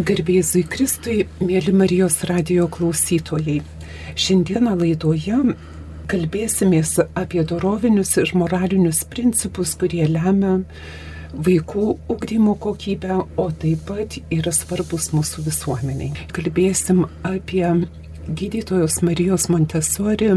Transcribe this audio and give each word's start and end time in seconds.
Garbėzui 0.00 0.62
Kristui, 0.64 1.26
mėly 1.44 1.74
Marijos 1.76 2.22
radio 2.24 2.64
klausytojai. 2.72 3.58
Šiandieną 4.16 4.72
laidoje 4.80 5.40
kalbėsimės 6.08 6.94
apie 7.18 7.42
dorovinius 7.44 8.14
ir 8.22 8.32
moralinius 8.38 9.02
principus, 9.12 9.74
kurie 9.76 10.06
lemia 10.08 10.54
vaikų 11.34 11.84
ugdymo 12.14 12.54
kokybę, 12.64 13.18
o 13.36 13.46
taip 13.52 13.84
pat 13.90 14.16
yra 14.32 14.54
svarbus 14.56 15.10
mūsų 15.12 15.44
visuomeniai. 15.50 16.14
Kalbėsim 16.32 17.04
apie 17.20 17.66
gydytojos 18.24 19.02
Marijos 19.04 19.50
Montesori 19.52 20.32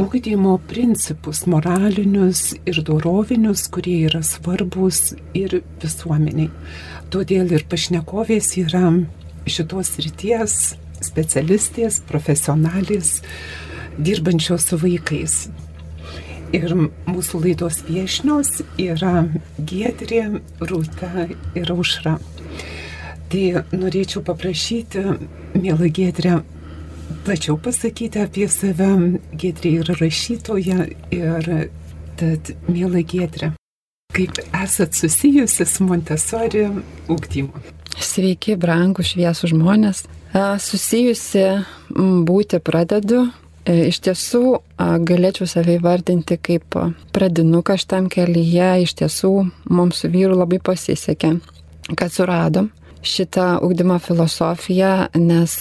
ugdymo 0.00 0.58
principus 0.68 1.46
moralinius 1.46 2.54
ir 2.66 2.80
dorovinius, 2.86 3.66
kurie 3.68 3.98
yra 4.08 4.22
svarbus 4.24 5.12
ir 5.36 5.60
visuomeniai. 5.82 6.48
Todėl 7.12 7.50
ir 7.52 7.66
pašnekovės 7.68 8.54
yra 8.62 8.86
šitos 9.50 9.90
ryties 10.00 10.54
specialistės, 11.04 11.98
profesionalės, 12.08 13.18
dirbančios 13.98 14.70
su 14.70 14.78
vaikais. 14.80 15.36
Ir 16.56 16.72
mūsų 17.06 17.42
laidos 17.44 17.82
viešnios 17.86 18.62
yra 18.80 19.26
Giedrė, 19.58 20.40
Rūta 20.64 21.28
ir 21.28 21.74
Aušra. 21.76 22.16
Tai 23.30 23.44
norėčiau 23.76 24.24
paprašyti, 24.26 25.04
mėla 25.60 25.92
Giedrė, 25.92 26.40
plačiau 27.24 27.56
pasakyti 27.60 28.22
apie 28.24 28.48
save. 28.50 28.90
Giedrė 29.36 29.78
yra 29.84 29.96
rašytoja 30.00 30.90
ir 31.14 31.50
tad, 32.20 32.54
mėla 32.68 33.02
Giedrė, 33.06 33.54
Kaip 34.10 34.40
esat 34.62 34.96
susijusi 34.98 35.64
su 35.66 35.84
Montesori 35.86 36.64
ūkdymu? 37.10 37.60
Sveiki, 38.02 38.56
brangų 38.58 39.04
šviesų 39.06 39.52
žmonės. 39.52 40.02
Susijusi 40.62 41.44
būti 42.26 42.58
pradedu. 42.62 43.28
E, 43.62 43.86
iš 43.90 44.00
tiesų 44.02 44.42
galėčiau 45.06 45.46
save 45.46 45.76
įvardinti 45.78 46.40
kaip 46.42 46.74
pradinuką 47.14 47.78
šitam 47.78 48.10
kelyje. 48.10 48.72
Iš 48.88 48.96
tiesų 49.02 49.32
mums 49.70 50.02
su 50.02 50.10
vyru 50.10 50.38
labai 50.40 50.58
pasisekė, 50.58 51.36
kad 51.94 52.10
suradom 52.10 52.72
šitą 53.02 53.58
ugdymo 53.64 53.98
filosofiją, 53.98 55.06
nes 55.14 55.54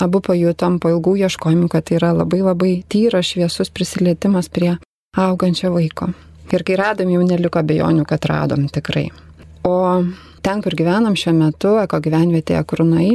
abu 0.00 0.20
pajutom 0.24 0.78
po 0.80 0.92
ilgų 0.94 1.16
ieškojimų, 1.26 1.68
kad 1.72 1.88
tai 1.88 1.98
yra 2.00 2.12
labai 2.16 2.40
labai 2.44 2.72
tyras 2.88 3.32
šviesus 3.32 3.72
prisilietimas 3.74 4.48
prie 4.48 4.76
augančio 5.16 5.72
vaiko. 5.74 6.10
Ir 6.50 6.64
kai 6.66 6.76
radom, 6.80 7.10
jau 7.12 7.22
neliko 7.22 7.62
bejonių, 7.62 8.04
kad 8.08 8.24
radom 8.26 8.66
tikrai. 8.72 9.08
O 9.66 10.02
ten, 10.42 10.62
kur 10.64 10.74
gyvenam 10.74 11.14
šiuo 11.18 11.34
metu, 11.36 11.76
eko 11.82 12.00
gyvenvietėje 12.02 12.62
Krunai, 12.66 13.10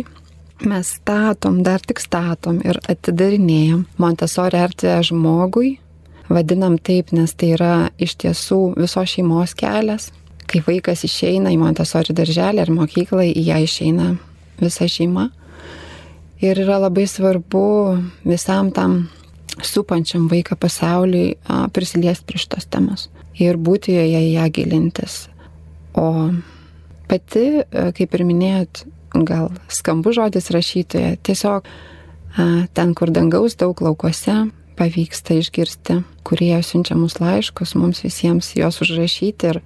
mes 0.64 0.92
statom, 1.00 1.60
dar 1.66 1.84
tik 1.84 2.00
statom 2.00 2.62
ir 2.64 2.80
atidarinėjom 2.88 3.86
Montesori 4.00 4.62
erdvę 4.62 5.00
žmogui. 5.10 5.76
Vadinam 6.30 6.78
taip, 6.82 7.12
nes 7.14 7.34
tai 7.38 7.52
yra 7.54 7.74
iš 8.02 8.16
tiesų 8.24 8.62
visos 8.80 9.12
šeimos 9.12 9.54
kelias. 9.58 10.10
Kai 10.56 10.62
vaikas 10.64 11.02
išeina 11.04 11.52
į 11.52 11.58
Montesori 11.60 12.14
darželį 12.16 12.62
ar 12.64 12.70
mokyklą, 12.72 13.26
į 13.28 13.42
ją 13.44 13.58
išeina 13.66 14.14
visa 14.62 14.86
šeima. 14.88 15.26
Ir 16.40 16.62
yra 16.64 16.78
labai 16.80 17.04
svarbu 17.12 17.64
visam 18.24 18.70
tam 18.72 19.10
supančiam 19.60 20.30
vaiką 20.32 20.56
pasauliui 20.56 21.34
prisiliesti 21.76 22.24
prie 22.30 22.40
šitos 22.40 22.70
temos 22.72 23.10
ir 23.36 23.60
būti 23.60 23.98
joje 23.98 24.22
į 24.30 24.30
ją 24.38 24.46
gilintis. 24.56 25.18
O 25.92 26.32
pati, 27.10 27.66
kaip 27.98 28.16
ir 28.16 28.24
minėjot, 28.24 28.86
gal 29.28 29.52
skambu 29.68 30.16
žodis 30.16 30.48
rašytoja, 30.56 31.18
tiesiog 31.20 31.68
ten, 32.72 32.96
kur 32.96 33.12
dangaus 33.12 33.60
daug 33.60 33.84
laukose, 33.84 34.46
pavyksta 34.80 35.36
išgirsti, 35.36 36.00
kurie 36.24 36.56
siunčiamus 36.64 37.20
laiškus, 37.20 37.76
mums 37.76 38.04
visiems 38.08 38.54
juos 38.56 38.80
užrašyti 38.88 39.52
ir 39.52 39.62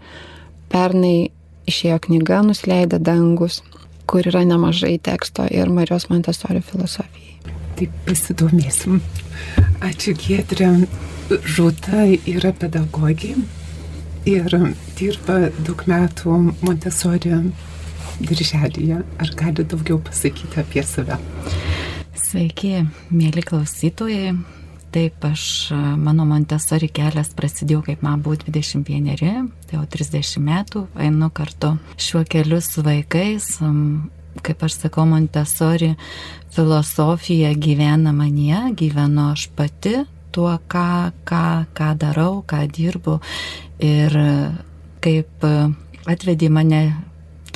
pernai 0.72 1.30
išėjo 1.69 2.00
knyga 2.07 2.41
Nusileida 2.46 3.00
dangus, 3.02 3.62
kur 4.09 4.25
yra 4.25 4.41
nemažai 4.47 4.97
teksto 5.06 5.46
ir 5.53 5.69
Marijos 5.74 6.09
Montesori 6.09 6.62
filosofijai. 6.66 7.53
Taip 7.80 7.96
pasidomėsim. 8.07 9.00
Ačiū 9.85 10.16
Giedrė. 10.19 10.74
Žūta 11.29 12.08
yra 12.25 12.50
pedagogė 12.58 13.35
ir 14.28 14.56
dirba 14.97 15.35
daug 15.62 15.84
metų 15.88 16.40
Montesori 16.66 17.35
dirželėje. 18.19 19.03
Ar 19.22 19.34
gali 19.38 19.63
daugiau 19.63 20.02
pasakyti 20.02 20.59
apie 20.63 20.84
save? 20.84 21.19
Sveiki, 22.18 22.81
mėly 23.13 23.46
klausytojai. 23.46 24.34
Taip, 24.89 25.22
aš, 25.22 25.69
mano 26.01 26.25
Montesori 26.25 26.88
kelias 26.89 27.29
prasidėjo, 27.38 27.83
kaip 27.85 28.01
man 28.01 28.23
buvo 28.25 28.39
21, 28.41 29.50
tai 29.69 29.75
jau 29.77 29.83
30 29.85 30.41
metų, 30.41 30.81
einu 30.97 31.29
kartu 31.29 31.75
šiuo 32.01 32.23
keliu 32.25 32.57
su 32.66 32.81
vaikais, 32.81 33.51
kaip 34.41 34.66
aš 34.66 34.79
sakau, 34.79 35.05
Montesori 35.05 35.91
filosofija 36.55 37.51
gyvena 37.53 38.16
manie, 38.17 38.57
gyvenu 38.73 39.28
aš 39.35 39.45
pati 39.53 39.99
tuo, 40.33 40.55
ką, 40.57 41.11
ką, 41.22 41.45
ką 41.78 41.91
darau, 42.01 42.41
ką 42.41 42.63
dirbu 42.73 43.19
ir 43.85 44.17
kaip 45.05 45.45
atvedė 46.09 46.49
mane 46.49 46.81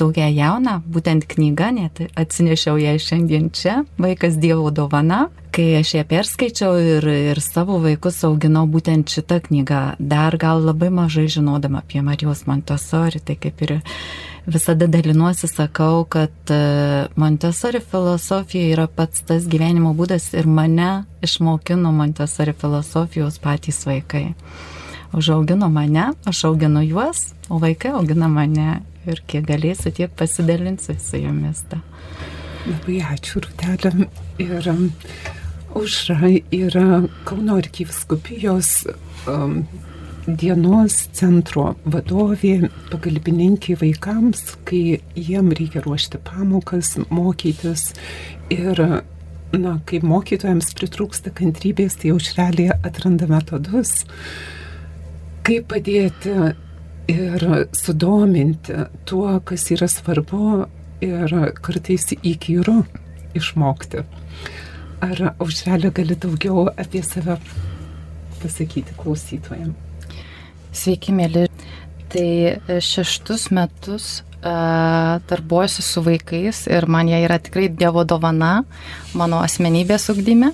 tokia 0.00 0.28
jauna, 0.32 0.80
būtent 0.86 1.26
knyga, 1.30 1.70
net 1.74 2.02
atsinešiau 2.18 2.78
ją 2.80 2.98
šiandien 3.00 3.48
čia, 3.54 3.82
vaikas 4.00 4.36
Dievo 4.42 4.70
dovana, 4.74 5.28
kai 5.54 5.76
aš 5.78 5.94
ją 5.98 6.04
perskaičiau 6.10 6.76
ir, 6.82 7.08
ir 7.30 7.40
savo 7.42 7.78
vaikus 7.82 8.18
auginau 8.26 8.66
būtent 8.70 9.12
šitą 9.14 9.40
knygą, 9.46 9.82
dar 9.98 10.36
gal 10.40 10.64
labai 10.66 10.90
mažai 10.90 11.28
žinodama 11.30 11.84
apie 11.84 12.02
Marijos 12.02 12.44
Montessori, 12.50 13.22
tai 13.22 13.36
kaip 13.38 13.62
ir 13.62 13.76
visada 14.46 14.88
dalinuosi, 14.90 15.48
sakau, 15.48 16.04
kad 16.10 16.50
e, 16.50 16.58
Montessori 17.16 17.80
filosofija 17.80 18.72
yra 18.74 18.86
pats 18.90 19.22
tas 19.28 19.46
gyvenimo 19.48 19.94
būdas 19.96 20.32
ir 20.34 20.48
mane 20.50 21.04
išmokino 21.24 21.92
Montessori 21.94 22.52
filosofijos 22.52 23.38
patys 23.38 23.84
vaikai. 23.86 24.32
Užaugino 25.14 25.68
mane, 25.70 26.10
aš 26.26 26.44
auginu 26.50 26.82
juos, 26.82 27.28
o 27.48 27.60
vaikai 27.62 27.94
augina 27.94 28.28
mane 28.28 28.82
ir 29.10 29.22
kiek 29.30 29.46
galėsiu, 29.48 29.92
tiek 29.94 30.12
pasidalinsiu 30.18 30.96
su 31.00 31.20
jumis. 31.20 31.64
Ta. 31.70 31.80
Labai 32.64 33.00
ačiū, 33.14 33.42
Rutelė. 33.44 34.08
Ir 34.40 34.68
um, 34.72 34.86
užra 35.76 36.30
yra 36.54 37.02
Kauno 37.28 37.58
arkiviskupijos 37.60 38.70
um, 39.28 39.64
dienos 40.26 40.96
centro 41.12 41.74
vadovė, 41.84 42.70
pagalbininkė 42.88 43.76
vaikams, 43.82 44.54
kai 44.68 45.00
jiem 45.14 45.52
reikia 45.52 45.82
ruošti 45.84 46.20
pamokas, 46.24 46.94
mokytis. 47.12 47.90
Ir, 48.54 48.80
na, 49.52 49.76
kai 49.86 50.00
mokytojams 50.04 50.72
pritrūksta 50.78 51.34
kantrybės, 51.36 51.98
tai 52.00 52.14
aušrelėje 52.14 52.78
atranda 52.86 53.28
metodus, 53.30 54.02
kaip 55.44 55.68
padėti 55.72 56.54
ir 57.10 57.46
sudominti 57.76 58.86
tuo, 59.04 59.40
kas 59.44 59.70
yra 59.74 59.88
svarbu 59.90 60.66
ir 61.04 61.34
kartais 61.60 62.12
įkyru 62.16 62.82
išmokti. 63.36 64.04
Ar 65.04 65.24
aušrelė 65.36 65.90
gali 65.94 66.16
daugiau 66.16 66.68
apie 66.70 67.02
save 67.04 67.36
pasakyti 68.40 68.94
klausytojams? 68.96 69.74
Sveiki, 70.74 71.12
mėly. 71.14 71.48
Tai 72.14 72.80
šeštus 72.82 73.48
metus 73.54 74.22
darbuojuosi 74.44 75.82
su 75.82 76.02
vaikais 76.04 76.66
ir 76.68 76.86
man 76.86 77.08
jie 77.08 77.22
yra 77.24 77.38
tikrai 77.42 77.70
Dievo 77.72 78.04
dovana 78.04 78.64
mano 79.16 79.40
asmenybės 79.42 80.10
ugdyme. 80.12 80.52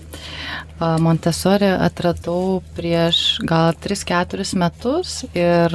Montesori 0.81 1.69
atradau 1.75 2.63
prieš 2.77 3.41
gal 3.45 3.75
3-4 3.77 4.47
metus 4.63 5.25
ir 5.35 5.75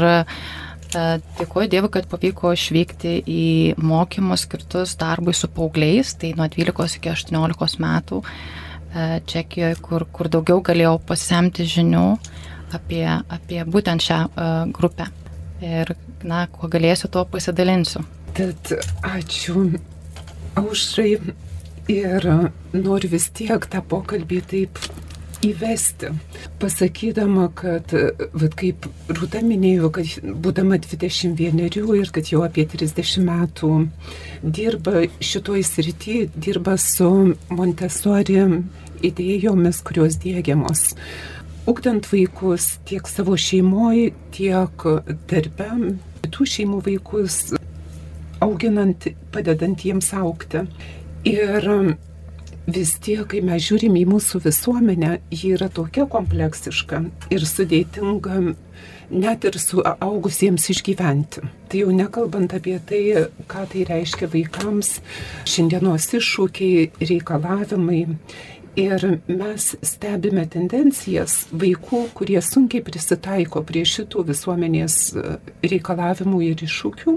Dėkuoju 0.96 1.70
Dievui, 1.72 1.90
kad 1.92 2.08
pavyko 2.12 2.54
išvykti 2.56 3.18
į 3.28 3.48
mokymus 3.82 4.46
skirtus 4.46 4.96
darbui 5.00 5.36
su 5.36 5.50
paaugliais, 5.52 6.14
tai 6.22 6.34
nuo 6.38 6.48
12 6.52 7.00
iki 7.00 7.12
18 7.12 7.82
metų 7.84 8.22
Čekijoje, 9.28 9.76
kur, 9.84 10.06
kur 10.08 10.30
daugiau 10.32 10.62
galėjau 10.64 10.96
pasisemti 11.04 11.66
žinių 11.68 12.06
apie, 12.78 13.04
apie 13.12 13.64
būtent 13.68 14.06
šią 14.06 14.20
grupę. 14.76 15.10
Ir, 15.66 15.92
na, 16.24 16.46
kuo 16.52 16.70
galėsiu, 16.72 17.10
tuo 17.12 17.26
pasidalinsiu. 17.28 18.06
Tad 18.36 18.72
ačiū 19.08 19.66
aušrai 20.60 21.12
ir 21.92 22.28
noriu 22.74 23.12
vis 23.12 23.28
tiek 23.36 23.68
tą 23.72 23.82
pokalbį 23.84 24.42
taip 24.52 24.80
įvesti, 25.46 26.12
pasakydama, 26.62 27.50
kad, 27.58 27.94
vat, 28.34 28.56
kaip 28.58 28.88
Rūta 29.12 29.42
minėjo, 29.46 29.92
kad 29.94 30.10
būdama 30.24 30.80
21 30.82 31.62
ir 31.66 32.12
kad 32.16 32.32
jau 32.32 32.44
apie 32.46 32.66
30 32.70 33.26
metų 33.26 33.72
dirba 34.42 35.06
šitoj 35.20 35.64
srity, 35.66 36.18
dirba 36.36 36.78
su 36.82 37.10
Montessori 37.50 38.42
idėjomis, 39.06 39.82
kurios 39.86 40.18
dėgiamos. 40.22 40.94
Ugdant 41.70 42.06
vaikus 42.12 42.76
tiek 42.86 43.08
savo 43.10 43.38
šeimoje, 43.42 44.12
tiek 44.36 44.86
darbe, 45.30 45.70
kitų 46.26 46.50
šeimų 46.52 46.82
vaikus, 46.86 47.40
auginant, 48.46 49.08
padedant 49.34 49.82
jiems 49.82 50.12
aukti. 50.14 50.66
Ir 51.26 51.66
vis 52.68 52.96
tiek, 53.00 53.24
kai 53.30 53.42
mes 53.46 53.64
žiūrim 53.66 53.96
į 54.00 54.06
mūsų 54.10 54.42
visuomenę, 54.46 55.20
ji 55.34 55.56
yra 55.58 55.70
tokia 55.70 56.08
kompleksiška 56.10 57.04
ir 57.34 57.46
sudėtinga 57.46 58.40
net 59.10 59.46
ir 59.46 59.60
su 59.60 59.84
augusiems 59.86 60.70
išgyventi. 60.74 61.44
Tai 61.70 61.82
jau 61.84 61.94
nekalbant 61.94 62.56
apie 62.58 62.78
tai, 62.90 63.04
ką 63.50 63.66
tai 63.72 63.86
reiškia 63.90 64.30
vaikams, 64.34 65.00
šiandienos 65.50 66.10
iššūkiai, 66.20 66.92
reikalavimai. 67.12 68.04
Ir 68.76 69.06
mes 69.32 69.70
stebime 69.88 70.44
tendencijas 70.52 71.46
vaikų, 71.56 72.02
kurie 72.18 72.42
sunkiai 72.44 72.84
prisitaiko 72.84 73.62
prie 73.64 73.86
šitų 73.88 74.26
visuomenės 74.34 74.98
reikalavimų 75.64 76.42
ir 76.50 76.66
iššūkių. 76.68 77.16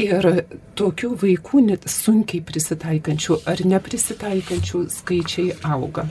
Ir 0.00 0.24
tokių 0.72 1.08
vaikų 1.20 1.58
net 1.66 1.82
sunkiai 1.84 2.40
prisitaikančių 2.48 3.36
ar 3.44 3.60
neprisitaikančių 3.68 4.78
skaičiai 4.88 5.58
auga. 5.68 6.06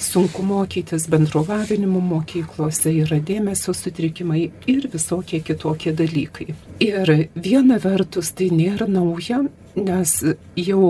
Sunku 0.00 0.40
mokytis 0.48 1.04
bendrovavinimo 1.12 2.00
mokyklose 2.00 2.94
yra 3.02 3.18
dėmesio 3.20 3.74
sutrikimai 3.76 4.46
ir 4.72 4.88
visokie 4.88 5.42
kitokie 5.44 5.92
dalykai. 5.92 6.54
Ir 6.80 7.12
viena 7.36 7.76
vertus 7.84 8.32
tai 8.32 8.48
nėra 8.48 8.88
nauja, 8.88 9.42
nes 9.76 10.16
jau 10.56 10.82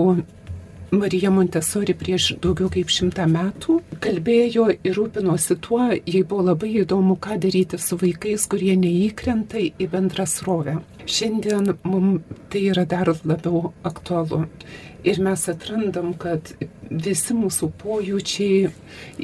Marija 0.91 1.29
Montesori 1.29 1.93
prieš 1.93 2.31
daugiau 2.41 2.69
kaip 2.73 2.89
šimtą 2.89 3.27
metų 3.29 3.75
kalbėjo 4.01 4.63
ir 4.73 4.95
rūpinosi 4.97 5.59
tuo, 5.61 5.83
jai 5.93 6.21
buvo 6.25 6.47
labai 6.47 6.71
įdomu, 6.81 7.13
ką 7.21 7.37
daryti 7.43 7.77
su 7.77 7.97
vaikais, 8.01 8.47
kurie 8.49 8.73
neįkrenta 8.79 9.61
į 9.69 9.89
bendrą 9.91 10.25
srovę. 10.25 10.79
Šiandien 11.05 11.75
mums 11.83 12.23
tai 12.49 12.63
yra 12.71 12.87
dar 12.89 13.11
labiau 13.21 13.69
aktualu. 13.85 14.47
Ir 15.05 15.21
mes 15.23 15.45
atrandam, 15.53 16.15
kad 16.17 16.49
visi 16.89 17.37
mūsų 17.37 17.69
pojūčiai 17.83 18.71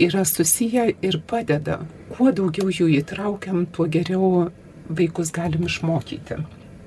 yra 0.05 0.21
susiję 0.25 0.85
ir 1.01 1.17
padeda. 1.27 1.81
Kuo 2.13 2.29
daugiau 2.29 2.69
jų 2.69 2.91
įtraukiam, 3.01 3.65
tuo 3.65 3.89
geriau 3.89 4.51
vaikus 4.87 5.33
galim 5.33 5.65
išmokyti. 5.65 6.39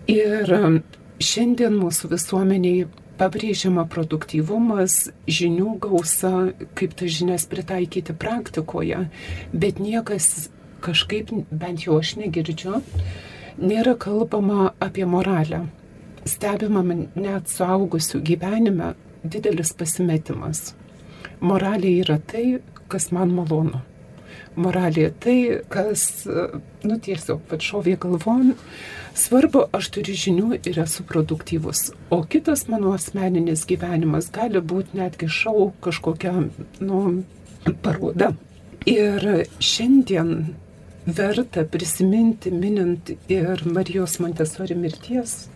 Ir 0.09 0.55
šiandien 1.19 1.75
mūsų 1.83 2.15
visuomeniai 2.15 2.87
pabrėžiama 3.19 3.85
produktyvumas, 3.91 5.09
žinių 5.29 5.75
gausa, 5.83 6.33
kaip 6.79 6.95
tas 6.99 7.13
žinias 7.17 7.47
pritaikyti 7.51 8.15
praktikoje, 8.15 9.05
bet 9.53 9.83
niekas 9.83 10.49
kažkaip, 10.85 11.33
bent 11.51 11.87
jau 11.87 11.99
aš 11.99 12.15
negirdžiu, 12.21 12.83
nėra 13.59 13.97
kalbama 13.99 14.73
apie 14.85 15.07
moralę. 15.09 15.67
Stebima 16.29 16.83
net 16.85 17.51
suaugusių 17.51 18.23
gyvenime 18.23 18.95
didelis 19.25 19.73
pasimetimas. 19.75 20.73
Moralė 21.41 21.95
yra 22.03 22.19
tai, 22.21 22.59
kas 22.91 23.11
man 23.15 23.33
malonu 23.35 23.83
moralė 24.59 25.09
tai, 25.23 25.39
kas, 25.73 26.05
nu 26.87 26.99
tiesiog, 27.03 27.43
pat 27.51 27.65
šovė 27.65 27.97
galvon, 28.03 28.55
svarbu, 29.19 29.65
aš 29.75 29.91
turiu 29.95 30.15
žinių 30.19 30.61
ir 30.63 30.79
esu 30.85 31.05
produktyvus. 31.09 31.91
O 32.15 32.23
kitas 32.23 32.67
mano 32.71 32.93
asmeninis 32.97 33.67
gyvenimas 33.69 34.31
gali 34.35 34.63
būti 34.63 34.99
netgi 34.99 35.29
šau 35.29 35.73
kažkokia, 35.85 36.35
nu, 36.81 37.03
paroda. 37.83 38.33
Ir 38.89 39.45
šiandien 39.61 40.33
verta 41.07 41.65
prisiminti, 41.65 42.53
minint 42.55 43.13
ir 43.29 43.65
Marijos 43.67 44.19
Montesori 44.23 44.77
mirties 44.79 45.49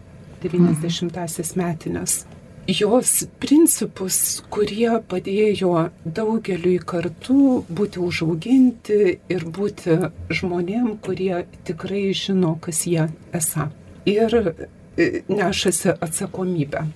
90-asias 0.42 1.54
metinės 1.56 2.22
jos 2.68 3.24
principus, 3.42 4.42
kurie 4.52 4.90
padėjo 5.08 5.88
daugeliui 6.04 6.78
kartų 6.78 7.64
būti 7.68 8.02
užauginti 8.02 9.00
ir 9.32 9.44
būti 9.44 9.98
žmonėm, 10.30 10.96
kurie 11.02 11.44
tikrai 11.66 12.12
žino, 12.14 12.56
kas 12.62 12.84
jie 12.86 13.08
esą. 13.34 13.70
Ir 14.06 14.34
e, 14.38 15.22
nešasi 15.28 15.96
atsakomybę. 16.00 16.86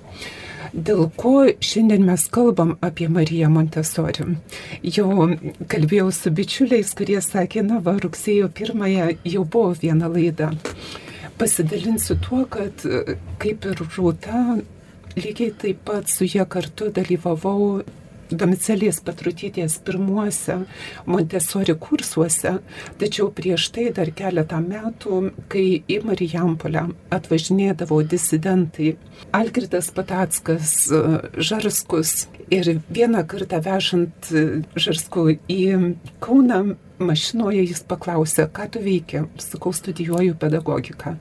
Dėl 0.77 1.07
ko 1.17 1.47
šiandien 1.63 2.03
mes 2.05 2.27
kalbam 2.29 2.75
apie 2.85 3.07
Mariją 3.09 3.49
Montesori. 3.55 4.37
Jau 4.83 5.29
kalbėjau 5.71 6.11
su 6.13 6.33
bičiuliais, 6.35 6.91
kurie 6.99 7.21
sakė, 7.23 7.63
na 7.65 7.79
va, 7.81 7.97
rugsėjo 8.03 8.51
pirmąją 8.53 9.13
jau 9.25 9.45
buvo 9.45 9.75
viena 9.81 10.11
laida. 10.11 10.51
Pasidalinsiu 11.39 12.17
tuo, 12.23 12.45
kad 12.51 12.87
e, 12.87 13.19
kaip 13.43 13.67
ir 13.69 13.83
Rūta 13.97 14.63
lygiai 15.17 15.53
taip 15.63 15.85
pat 15.89 16.11
su 16.13 16.29
jie 16.29 16.45
kartu 16.49 16.91
dalyvavau 16.93 17.83
Domicelės 18.27 18.99
Patrutytės 19.07 19.77
pirmuose 19.87 20.57
Montesori 21.07 21.77
kursuose, 21.79 22.57
tačiau 22.99 23.29
prieš 23.35 23.69
tai 23.77 23.85
dar 23.95 24.11
keletą 24.19 24.59
metų, 24.65 25.21
kai 25.53 25.85
į 25.87 26.01
Marijampolę 26.09 26.89
atvažinėdavo 27.15 28.01
disidentai 28.11 28.97
Algirdas 29.37 29.93
Patackas, 29.95 30.75
Žarskus 31.39 32.27
ir 32.51 32.81
vieną 32.91 33.23
kartą 33.31 33.63
vežant 33.63 34.33
Žarskų 34.75 35.29
į 35.47 35.63
Kauną, 36.23 36.65
mašinoje 36.99 37.63
jis 37.67 37.83
paklausė, 37.87 38.47
ką 38.53 38.69
tu 38.73 38.81
veiki, 38.83 39.27
sakau, 39.43 39.73
studijuoju 39.77 40.37
pedagogiką. 40.41 41.17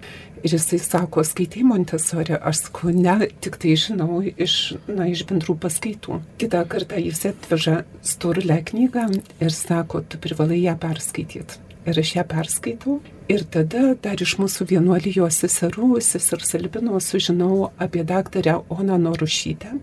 Ir 0.46 0.54
jisai 0.54 0.78
sako, 0.78 1.24
skaitai 1.26 1.64
Montesori, 1.66 2.36
aš 2.38 2.68
sakau, 2.68 2.92
ne, 2.94 3.16
tik 3.42 3.56
tai 3.62 3.72
žinau 3.82 4.20
iš, 4.22 4.76
na, 4.86 5.08
iš 5.10 5.24
bendrų 5.26 5.56
paskaitų. 5.64 6.20
Kitą 6.38 6.62
kartą 6.70 7.02
jis 7.02 7.24
atveža 7.32 7.80
storulę 8.06 8.60
knygą 8.70 9.08
ir 9.42 9.56
sako, 9.56 10.04
tu 10.06 10.22
privalai 10.22 10.62
ją 10.62 10.76
perskaityti. 10.78 11.64
Ir 11.90 11.98
aš 12.02 12.14
ją 12.20 12.28
perskaitau. 12.30 13.00
Ir 13.30 13.42
tada 13.50 13.96
dar 13.98 14.22
iš 14.22 14.36
mūsų 14.38 14.68
vienuolijos 14.70 15.42
seserų, 15.42 15.96
sesers 16.06 16.54
Albino, 16.60 17.00
sužinau 17.02 17.72
apie 17.82 18.06
daktarę 18.06 18.60
Oną 18.70 19.00
Norušytę, 19.02 19.80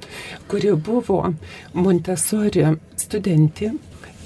kuri 0.47 0.77
buvo 0.79 1.25
Montesori 1.75 2.69
studentė 2.95 3.73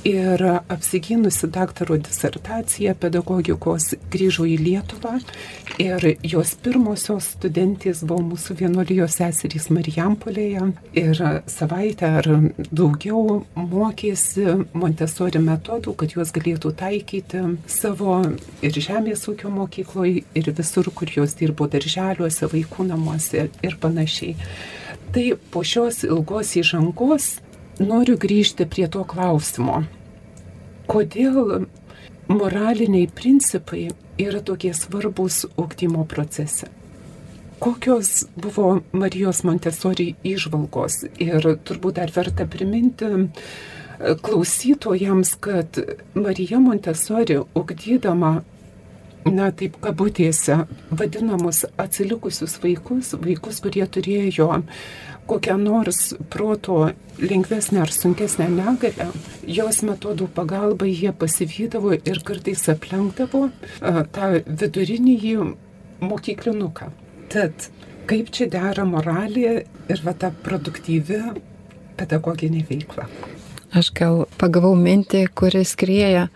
ir 0.06 0.42
apsigynusi 0.68 1.48
daktaro 1.50 1.96
disertaciją 1.98 2.94
pedagogikos 3.00 3.94
grįžo 4.12 4.46
į 4.46 4.56
Lietuvą 4.62 5.16
ir 5.82 6.04
jos 6.22 6.54
pirmosios 6.62 7.32
studentės 7.34 8.04
buvo 8.06 8.22
mūsų 8.30 8.56
vienuolijos 8.60 9.18
seserys 9.18 9.66
Marijampolėje 9.74 10.68
ir 11.02 11.22
savaitę 11.50 12.12
ar 12.20 12.28
daugiau 12.70 13.40
mokėsi 13.58 14.46
Montesori 14.78 15.42
metodų, 15.42 15.96
kad 15.98 16.14
juos 16.14 16.30
galėtų 16.36 16.72
taikyti 16.78 17.42
savo 17.66 18.20
ir 18.62 18.80
žemės 18.88 19.26
ūkio 19.30 19.50
mokykloje 19.52 20.22
ir 20.38 20.52
visur, 20.54 20.90
kur 20.94 21.10
jos 21.10 21.34
dirbo 21.40 21.66
darželiuose, 21.72 22.46
vaikų 22.52 22.86
namuose 22.92 23.48
ir 23.50 23.78
panašiai. 23.82 24.36
Tai 25.12 25.26
po 25.50 25.62
šios 25.66 26.04
ilgos 26.06 26.54
įžangos 26.60 27.36
noriu 27.80 28.16
grįžti 28.20 28.66
prie 28.68 28.88
to 28.88 29.04
klausimo, 29.08 29.84
kodėl 30.90 31.66
moraliniai 32.28 33.06
principai 33.12 33.88
yra 34.20 34.40
tokie 34.40 34.72
svarbus 34.74 35.44
ūkdymo 35.60 36.06
procese. 36.08 36.70
Kokios 37.58 38.26
buvo 38.36 38.80
Marijos 38.92 39.42
Montesori 39.48 40.10
išvalgos 40.24 41.06
ir 41.22 41.46
turbūt 41.64 41.96
dar 41.96 42.12
verta 42.12 42.44
priminti 42.44 43.06
e, 43.08 43.22
klausytojams, 44.26 45.32
kad 45.40 45.80
Marija 46.14 46.60
Montesori 46.60 47.38
ūkdydama 47.40 48.34
na 49.26 49.48
taip 49.56 49.78
kabutėse, 49.82 50.58
vadinamus 50.90 51.64
atsilikusius 51.80 52.58
vaikus, 52.62 53.14
vaikus, 53.22 53.62
kurie 53.64 53.86
turėjo 53.88 54.50
kokią 55.26 55.56
nors 55.58 56.14
proto 56.30 56.90
lengvesnę 57.18 57.80
ar 57.82 57.92
sunkesnę 57.92 58.48
negalę, 58.52 59.08
jos 59.58 59.82
metodų 59.86 60.28
pagalba 60.36 60.88
jie 60.88 61.12
pasivydavo 61.12 61.94
ir 61.96 62.20
kartais 62.26 62.66
aplenkdavo 62.72 63.48
tą 64.16 64.30
vidurinį 64.46 65.16
mokyklinuką. 66.00 66.90
Tad 67.32 67.70
kaip 68.06 68.30
čia 68.30 68.50
dera 68.52 68.84
moralė 68.86 69.64
ir 69.88 70.04
va 70.04 70.14
ta 70.14 70.30
produktyvi 70.30 71.22
pedagoginė 71.96 72.66
veikla? 72.68 73.08
aš 73.76 73.90
gal 73.96 74.24
pagavau 74.40 74.74
mintį, 74.78 75.26
kuris 75.36 75.74
krieja, 75.78 76.28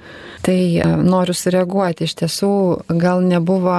tai 0.44 0.80
noriu 1.04 1.36
sureaguoti. 1.36 2.08
Iš 2.08 2.16
tiesų, 2.22 2.52
gal 3.00 3.24
nebuvo 3.24 3.76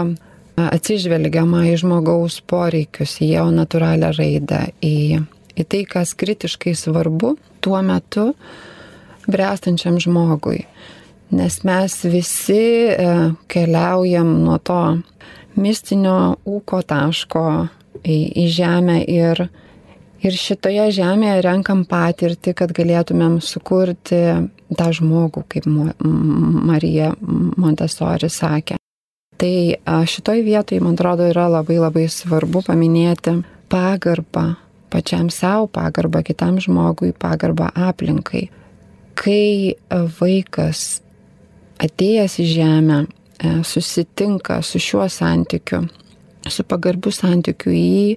atsižvelgiama 0.70 1.66
į 1.72 1.78
žmogaus 1.82 2.40
poreikius, 2.48 3.18
į 3.24 3.34
jo 3.36 3.46
natūralią 3.56 4.12
raidą, 4.18 4.66
į, 4.84 5.22
į 5.58 5.66
tai, 5.66 5.84
kas 5.90 6.14
kritiškai 6.18 6.76
svarbu 6.78 7.36
tuo 7.64 7.82
metu 7.86 8.32
brestančiam 9.28 10.00
žmogui. 10.02 10.66
Nes 11.32 11.62
mes 11.64 11.96
visi 12.12 12.62
e, 12.92 13.12
keliaujam 13.52 14.34
nuo 14.44 14.58
to 14.60 14.82
mistinio 15.56 16.36
ūko 16.46 16.82
taško 16.88 17.46
į, 18.04 18.18
į 18.44 18.48
žemę 18.60 19.02
ir 19.08 19.48
Ir 20.22 20.36
šitoje 20.38 20.84
žemėje 20.94 21.40
renkam 21.42 21.82
patirtį, 21.90 22.54
kad 22.54 22.74
galėtumėm 22.78 23.40
sukurti 23.42 24.20
tą 24.78 24.90
žmogų, 24.94 25.42
kaip 25.50 25.66
Marija 25.66 27.10
Montessori 27.58 28.30
sakė. 28.30 28.81
Tai 29.42 30.06
šitoj 30.06 30.44
vietoj, 30.46 30.78
man 30.86 30.94
atrodo, 30.94 31.26
yra 31.26 31.48
labai 31.50 31.80
labai 31.82 32.06
svarbu 32.12 32.62
paminėti 32.68 33.40
pagarbą 33.74 34.52
pačiam 34.92 35.32
savo, 35.34 35.66
pagarbą 35.72 36.22
kitam 36.28 36.60
žmogui, 36.62 37.14
pagarbą 37.18 37.72
aplinkai. 37.90 38.50
Kai 39.18 39.74
vaikas 40.20 41.02
atėjęs 41.82 42.38
į 42.44 42.46
žemę 42.52 43.00
e, 43.02 43.54
susitinka 43.66 44.60
su 44.66 44.82
šiuo 44.82 45.08
santykiu, 45.10 45.86
su 46.46 46.66
pagarbiu 46.68 47.14
santykiu 47.16 47.74
į 47.74 47.82
jį, 47.82 48.16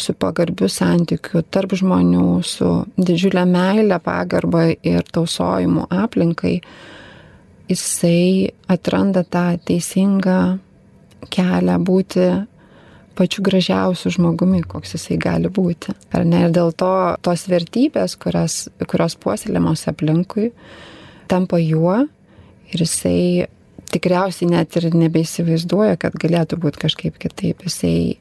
su 0.00 0.14
pagarbiu 0.18 0.68
santykiu 0.72 1.44
tarp 1.52 1.76
žmonių, 1.78 2.40
su 2.46 2.70
didžiulė 2.98 3.44
meilė, 3.48 4.00
pagarba 4.02 4.70
ir 4.72 5.06
tausojimu 5.14 5.86
aplinkai, 5.94 6.58
jisai 7.70 8.50
atranda 8.70 9.22
tą 9.24 9.54
teisingą 9.66 10.58
kelią 11.30 11.76
būti 11.86 12.26
pačiu 13.18 13.44
gražiausiu 13.44 14.12
žmogumi, 14.14 14.62
koks 14.64 14.94
jisai 14.96 15.18
gali 15.20 15.50
būti. 15.52 15.94
Ar 16.16 16.24
ne? 16.24 16.46
Ir 16.46 16.54
dėl 16.56 16.72
to 16.72 16.92
tos 17.24 17.46
vertybės, 17.50 18.16
kurios, 18.20 18.62
kurios 18.88 19.16
puoselėmos 19.20 19.84
aplinkui, 19.90 20.50
tampa 21.30 21.60
juo 21.60 21.98
ir 22.70 22.84
jisai 22.86 23.48
tikriausiai 23.90 24.48
net 24.52 24.78
ir 24.78 24.88
nebeįsivaizduoja, 24.94 25.98
kad 26.00 26.16
galėtų 26.20 26.60
būti 26.62 26.84
kažkaip 26.86 27.18
kitaip. 27.20 27.66
Jisai 27.66 28.16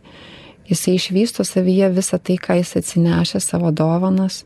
jisai 0.69 0.95
išvysto 0.97 1.43
savyje 1.45 1.89
visą 1.93 2.19
tai, 2.21 2.37
ką 2.37 2.59
jis 2.59 2.75
atsinešė 2.79 3.41
savo 3.41 3.71
dovanas 3.73 4.43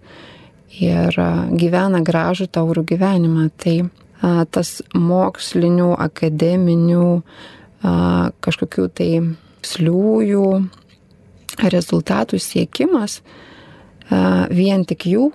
ir 0.73 1.15
gyvena 1.59 2.01
gražų 2.05 2.47
taurų 2.53 2.85
gyvenimą. 2.93 3.49
Tai 3.59 3.75
tas 4.23 4.77
mokslinių, 4.95 5.91
akademinių, 5.99 7.07
kažkokių 8.43 8.85
tai 8.95 9.09
sliųjų 9.67 10.47
rezultatų 11.73 12.39
siekimas, 12.41 13.19
vien 14.53 14.85
tik 14.87 15.07
jų, 15.11 15.31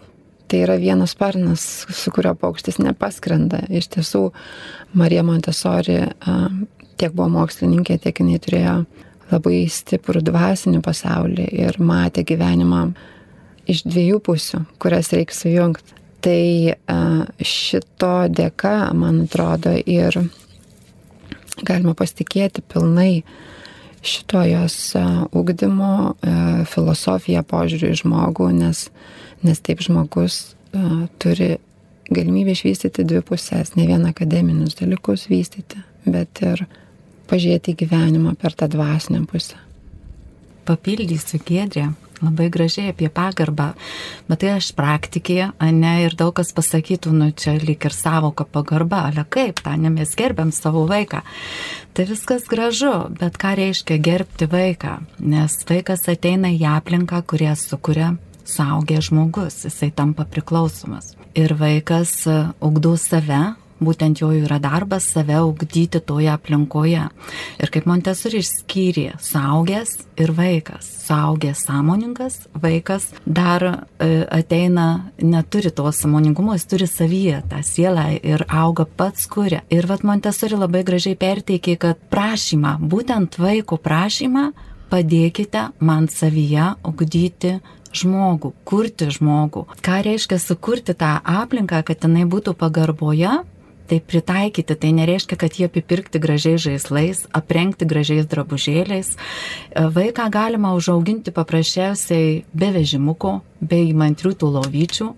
tai 0.49 0.63
yra 0.65 0.79
vienas 0.81 1.13
sparnas, 1.13 1.65
su 1.93 2.13
kurio 2.15 2.33
paukštis 2.39 2.81
nepaskrenda. 2.81 3.61
Iš 3.69 3.91
tiesų, 3.93 4.23
Marija 4.97 5.25
Montessori 5.27 6.01
tiek 6.99 7.13
buvo 7.13 7.29
mokslininkė, 7.37 7.99
tiek 8.01 8.23
jinai 8.23 8.41
turėjo 8.41 8.79
labai 9.29 9.61
stiprų 9.69 10.25
dvasinį 10.25 10.81
pasaulį 10.85 11.51
ir 11.61 11.77
matė 11.85 12.25
gyvenimą 12.29 12.87
iš 13.69 13.85
dviejų 13.85 14.23
pusių, 14.25 14.65
kurias 14.81 15.13
reikia 15.13 15.37
sujungti. 15.37 15.98
Tai 16.25 16.75
šito 17.47 18.15
dėka, 18.35 18.91
man 18.99 19.23
atrodo, 19.27 19.77
ir 19.79 20.17
galima 21.63 21.95
pasitikėti 21.99 22.65
pilnai 22.67 23.23
šito 24.03 24.43
jos 24.47 24.77
ugdymo 25.35 26.17
filosofiją, 26.71 27.45
požiūrį 27.47 27.93
į 27.95 28.01
žmogų, 28.03 28.51
nes, 28.57 28.89
nes 29.47 29.63
taip 29.63 29.83
žmogus 29.87 30.57
turi 31.23 31.57
galimybę 32.11 32.55
išvystyti 32.55 33.05
dvi 33.07 33.23
pusės, 33.27 33.75
ne 33.77 33.87
vien 33.89 34.07
akademinius 34.09 34.79
dalykus 34.79 35.27
vystyti, 35.31 35.83
bet 36.09 36.43
ir 36.43 36.65
pažiūrėti 37.31 37.75
į 37.75 37.81
gyvenimą 37.85 38.35
per 38.41 38.55
tą 38.59 38.69
dvasinę 38.73 39.23
pusę. 39.29 39.59
Papildysiu 40.69 41.41
Gedrė, 41.47 41.91
labai 42.25 42.49
gražiai 42.53 42.93
apie 42.93 43.09
pagarbą, 43.13 43.73
bet 44.29 44.43
tai 44.43 44.55
aš 44.57 44.71
praktikė, 44.79 45.53
ne, 45.75 45.95
ir 46.05 46.17
daug 46.19 46.35
kas 46.39 46.53
pasakytų, 46.57 47.13
nu 47.15 47.31
čia 47.33 47.57
lyg 47.59 47.89
ir 47.89 47.95
savoka 47.95 48.47
pagarba, 48.49 49.07
ale 49.11 49.25
kaip, 49.29 49.63
tą 49.65 49.77
ne 49.81 49.93
mes 49.95 50.15
gerbiam 50.19 50.53
savo 50.55 50.87
vaiką. 50.89 51.23
Tai 51.95 52.07
viskas 52.09 52.47
gražu, 52.51 52.95
bet 53.19 53.39
ką 53.41 53.55
reiškia 53.59 53.99
gerbti 54.03 54.49
vaiką, 54.51 54.99
nes 55.19 55.59
vaikas 55.69 56.07
ateina 56.11 56.53
į 56.55 56.65
aplinką, 56.79 57.23
kurią 57.27 57.57
sukuria 57.59 58.15
suaugęs 58.49 59.11
žmogus, 59.11 59.65
jisai 59.67 59.91
tampa 59.95 60.25
priklausomas. 60.25 61.15
Ir 61.37 61.55
vaikas 61.59 62.25
ugdo 62.65 62.97
save, 62.97 63.55
būtent 63.81 64.23
jo 64.23 64.31
yra 64.35 64.59
darbas 64.63 65.07
save 65.13 65.41
ugdyti 65.45 66.01
toje 66.01 66.31
aplinkoje. 66.33 67.07
Ir 67.63 67.73
kaip 67.75 67.89
Montesori 67.89 68.43
išskyrė, 68.43 69.19
saugęs 69.23 69.95
ir 70.21 70.33
vaikas. 70.37 70.87
Saugęs 71.09 71.65
sąmoningas, 71.69 72.41
vaikas 72.53 73.09
dar 73.25 73.65
e, 73.65 73.75
ateina, 74.31 75.11
neturi 75.23 75.73
to 75.73 75.89
sąmoningumo, 75.93 76.57
jis 76.59 76.69
turi 76.69 76.89
savyje 76.91 77.43
tą 77.51 77.63
sielą 77.65 78.09
ir 78.23 78.45
auga 78.49 78.85
pats 78.85 79.27
kuria. 79.31 79.63
Ir 79.71 79.89
vat 79.89 80.05
Montesori 80.05 80.59
labai 80.59 80.85
gražiai 80.87 81.19
perteikė, 81.19 81.79
kad 81.81 82.01
prašymą, 82.13 82.79
būtent 82.83 83.41
vaiko 83.41 83.81
prašymą, 83.81 84.51
padėkite 84.89 85.69
man 85.85 86.09
savyje 86.13 86.73
ugdyti 86.87 87.59
žmogų, 87.95 88.53
kurti 88.69 89.09
žmogų. 89.13 89.65
Ką 89.85 90.01
reiškia 90.07 90.39
sukurti 90.43 90.95
tą 90.99 91.19
aplinką, 91.25 91.83
kad 91.87 92.05
jinai 92.05 92.27
būtų 92.29 92.55
pagarboje, 92.59 93.41
tai 93.89 94.01
pritaikyti, 94.05 94.77
tai 94.77 94.93
nereiškia, 94.97 95.39
kad 95.41 95.57
jie 95.59 95.69
apipirkti 95.69 96.21
gražiais 96.23 96.61
žaislais, 96.65 97.25
aprengti 97.35 97.89
gražiais 97.89 98.29
drabužėliais. 98.29 99.15
Vaiką 99.75 100.29
galima 100.33 100.75
užauginti 100.77 101.33
paprasčiausiai 101.35 102.45
be 102.53 102.71
vežimuko, 102.77 103.41
be 103.61 103.81
įmantrių 103.89 104.37
tų 104.39 104.53
lovyčių. 104.59 105.11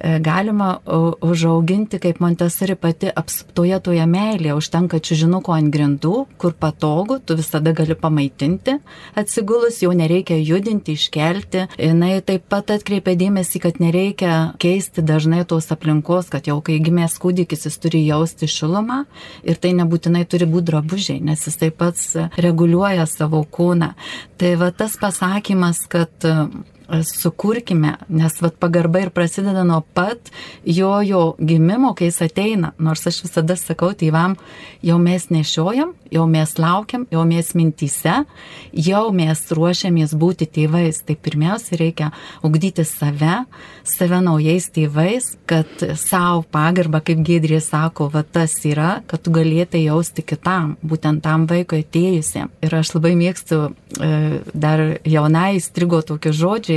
E, 0.00 0.18
galima 0.20 0.78
užauginti, 1.20 1.98
kaip 1.98 2.20
Montesori 2.20 2.76
pati 2.76 3.08
apsuptoje 3.16 3.78
toje 3.80 4.04
meilėje, 4.10 4.56
užtenka 4.58 5.00
čiužinuko 5.00 5.54
ant 5.56 5.72
grindų, 5.72 6.14
kur 6.40 6.52
patogu, 6.58 7.18
tu 7.24 7.36
visada 7.38 7.72
gali 7.76 7.96
pamaitinti, 7.98 8.76
atsigulus 9.16 9.80
jau 9.82 9.92
nereikia 9.96 10.38
judinti, 10.40 10.96
iškelti. 10.96 11.66
Jis 11.80 12.24
taip 12.26 12.46
pat 12.52 12.70
atkreipia 12.74 13.16
dėmesį, 13.18 13.62
kad 13.64 13.80
nereikia 13.82 14.34
keisti 14.62 15.04
dažnai 15.06 15.44
tos 15.48 15.70
aplinkos, 15.72 16.30
kad 16.32 16.48
jau 16.48 16.58
kai 16.64 16.78
gimės 16.82 17.16
kūdikis 17.22 17.66
jis 17.68 17.80
turi 17.80 18.04
jausti 18.06 18.48
šilumą 18.50 19.04
ir 19.46 19.60
tai 19.60 19.72
nebūtinai 19.78 20.24
turi 20.28 20.48
būti 20.50 20.70
drabužiai, 20.72 21.20
nes 21.24 21.46
jis 21.48 21.60
taip 21.60 21.78
pat 21.80 22.00
reguliuoja 22.40 23.06
savo 23.08 23.42
kūną. 23.44 23.92
Tai 24.36 24.56
va 24.60 24.72
tas 24.74 24.96
pasakymas, 25.00 25.84
kad 25.90 26.12
sukurkime, 27.02 27.96
nes 28.08 28.40
vat, 28.42 28.54
pagarba 28.58 29.00
ir 29.02 29.10
prasideda 29.10 29.64
nuo 29.66 29.80
pat 29.94 30.30
jo, 30.64 30.92
jo 31.02 31.22
gimimo, 31.38 31.92
kai 31.96 32.10
jis 32.10 32.22
ateina. 32.28 32.72
Nors 32.78 33.06
aš 33.08 33.22
visada 33.24 33.56
sakau 33.58 33.92
tėvam, 33.96 34.36
jau 34.86 34.98
mes 35.02 35.28
nešiojam, 35.32 35.94
jau 36.12 36.26
mes 36.30 36.52
laukiam, 36.60 37.06
jau 37.10 37.24
mes 37.26 37.52
mintyse, 37.58 38.14
jau 38.86 39.04
mes 39.14 39.42
ruošiamės 39.58 40.14
būti 40.18 40.48
tėvais. 40.58 41.02
Tai 41.06 41.16
pirmiausia 41.26 41.80
reikia 41.80 42.10
ugdyti 42.46 42.86
save, 42.86 43.42
save 43.86 44.20
naujais 44.22 44.68
tėvais, 44.74 45.32
kad 45.50 45.70
savo 45.98 46.44
pagarbą, 46.52 47.02
kaip 47.02 47.24
Gedrė 47.26 47.58
sako, 47.64 48.08
va 48.12 48.22
tas 48.22 48.54
yra, 48.68 49.00
kad 49.10 49.24
tu 49.24 49.32
galėtai 49.34 49.82
jausti 49.86 50.22
kitam, 50.22 50.76
būtent 50.86 51.24
tam 51.24 51.48
vaikui 51.50 51.82
atėjusiam. 51.82 52.52
Ir 52.62 52.78
aš 52.78 52.94
labai 52.94 53.16
mėgstu 53.18 53.60
e, 53.66 54.12
dar 54.54 54.84
jaunai 55.06 55.58
strigo 55.62 56.02
tokie 56.06 56.34
žodžiai 56.36 56.75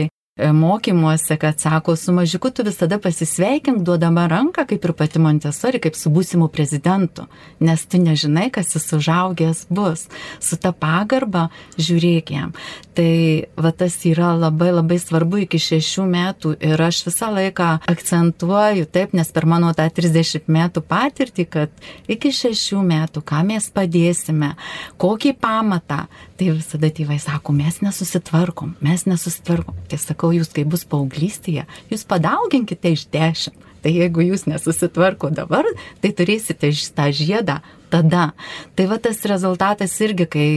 mokymuose, 0.54 1.38
kad 1.38 1.60
sako, 1.60 1.96
su 1.96 2.14
mažiuku 2.14 2.50
tu 2.50 2.64
visada 2.64 3.00
pasisveikink, 3.00 3.84
duodama 3.84 4.28
ranką, 4.28 4.66
kaip 4.68 4.86
ir 4.86 4.94
pati 4.94 5.20
Montesori, 5.20 5.80
kaip 5.84 5.96
su 5.96 6.12
būsimu 6.14 6.50
prezidentu, 6.54 7.28
nes 7.60 7.86
tu 7.86 8.00
nežinai, 8.02 8.50
kas 8.54 8.76
jis 8.76 8.88
užaugęs 9.00 9.66
bus. 9.70 10.08
Su 10.40 10.58
ta 10.58 10.72
pagarba 10.72 11.50
žiūrėk 11.78 12.32
jam. 12.34 12.54
Tai 12.96 13.12
va 13.56 13.72
tas 13.72 13.96
yra 14.08 14.34
labai 14.36 14.72
labai 14.74 15.00
svarbu 15.00 15.44
iki 15.46 15.60
šešių 15.62 16.06
metų 16.10 16.56
ir 16.60 16.82
aš 16.84 17.04
visą 17.08 17.30
laiką 17.36 17.70
akcentuoju 17.90 18.88
taip, 18.92 19.14
nes 19.16 19.32
per 19.32 19.48
mano 19.48 19.72
tą 19.78 19.88
30 20.00 20.50
metų 20.52 20.84
patirtį, 20.84 21.46
kad 21.48 21.86
iki 22.12 22.32
šešių 22.36 22.84
metų, 22.84 23.24
ką 23.24 23.44
mes 23.48 23.70
padėsime, 23.72 24.54
kokį 25.00 25.36
pamatą, 25.40 26.06
tai 26.40 26.52
visada 26.52 26.90
tėvai 26.92 27.20
sako, 27.22 27.54
mes 27.56 27.82
nesusitvarkom, 27.84 28.76
mes 28.84 29.06
nesusitvarkom. 29.10 29.76
Tai 29.90 30.00
sakau, 30.00 30.29
jūs 30.36 30.54
kai 30.56 30.68
bus 30.70 30.86
paauglystėje, 30.90 31.66
jūs 31.92 32.06
padauginkite 32.10 32.94
iš 32.96 33.08
dešimt 33.14 33.70
Tai 33.80 33.92
jeigu 33.96 34.24
jūs 34.28 34.44
nesusitvarko 34.50 35.30
dabar, 35.32 35.68
tai 36.04 36.12
turėsite 36.16 36.72
tą 36.96 37.08
žiedą 37.16 37.60
tada. 37.92 38.32
Tai 38.76 38.88
va 38.92 39.00
tas 39.00 39.24
rezultatas 39.30 39.96
irgi, 40.04 40.28
kai 40.28 40.48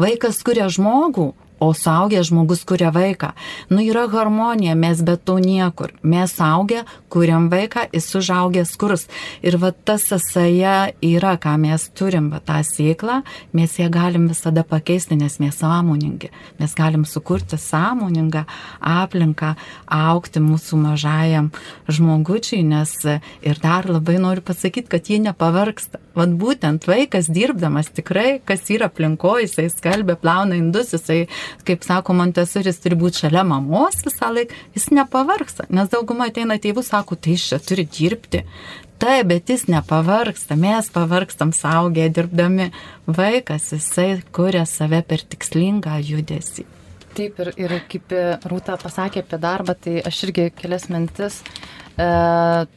vaikas 0.00 0.42
kuria 0.46 0.66
žmogų, 0.72 1.30
o 1.62 1.70
suaugęs 1.74 2.26
žmogus 2.30 2.64
kuria 2.66 2.90
vaiką. 2.90 3.30
Nu 3.70 3.82
yra 3.82 4.08
harmonija, 4.10 4.74
mes 4.74 5.02
be 5.06 5.16
to 5.16 5.38
niekur. 5.38 5.92
Mes 6.02 6.34
suaugę, 6.34 6.82
kuriam 7.12 7.48
vaiką, 7.52 7.86
jis 7.94 8.08
užaugęs 8.18 8.74
kurs. 8.80 9.06
Ir 9.46 9.58
va 9.62 9.70
tas 9.72 10.08
sąsaja 10.10 10.90
yra, 11.04 11.36
ką 11.38 11.54
mes 11.62 11.86
turim, 11.94 12.30
va 12.34 12.40
tą 12.42 12.58
sėklą, 12.66 13.20
mes 13.54 13.78
ją 13.78 13.88
galim 13.94 14.26
visada 14.32 14.64
pakeisti, 14.66 15.18
nes 15.20 15.38
mes 15.42 15.54
sąmoningi. 15.62 16.32
Mes 16.58 16.74
galim 16.74 17.04
sukurti 17.06 17.58
sąmoningą 17.58 18.44
aplinką, 18.80 19.54
aukti 19.86 20.42
mūsų 20.42 20.80
mažajam 20.82 21.52
žmogučiai, 21.86 22.64
nes 22.66 22.96
ir 23.42 23.62
dar 23.62 23.86
labai 23.86 24.18
noriu 24.18 24.42
pasakyti, 24.42 24.90
kad 24.90 25.10
jie 25.10 25.20
nepavarksta. 25.22 26.02
Vat 26.18 26.34
būtent 26.36 26.84
vaikas 26.88 27.30
dirbdamas 27.32 27.88
tikrai, 27.94 28.40
kas 28.44 28.66
yra 28.72 28.90
aplinkoje, 28.90 29.46
jisai 29.46 29.70
skalbė, 29.72 30.18
plauna 30.20 30.58
indus, 30.58 30.92
jisai 30.92 31.22
kaip 31.66 31.84
sako 31.86 32.16
Montesoris, 32.18 32.80
turi 32.82 32.98
būti 32.98 33.24
šalia 33.24 33.44
mamos 33.46 34.00
visą 34.06 34.30
laiką, 34.34 34.56
jis 34.76 34.88
nepavarksta, 34.94 35.68
nes 35.70 35.90
dauguma 35.92 36.30
ateina 36.30 36.58
tėvų, 36.62 36.84
sako, 36.86 37.18
tai 37.18 37.36
iš 37.38 37.50
čia 37.52 37.60
turi 37.62 37.86
dirbti. 37.86 38.44
Taip, 39.02 39.26
bet 39.32 39.50
jis 39.50 39.64
nepavarksta, 39.66 40.54
mes 40.54 40.86
pavarkstam 40.94 41.50
saugę 41.56 42.06
dirbdami. 42.14 42.68
Vaikas, 43.10 43.72
jisai 43.74 44.20
kuria 44.30 44.62
save 44.68 45.00
per 45.02 45.24
tikslingą 45.26 45.96
judesį. 46.06 46.68
Taip, 47.16 47.40
ir, 47.42 47.50
ir 47.58 47.74
kaip 47.90 48.14
Rūta 48.48 48.78
pasakė 48.80 49.24
apie 49.24 49.40
darbą, 49.42 49.74
tai 49.74 49.98
aš 50.06 50.22
irgi 50.28 50.46
kelias 50.54 50.86
mintis 50.88 51.40
e, 51.42 52.06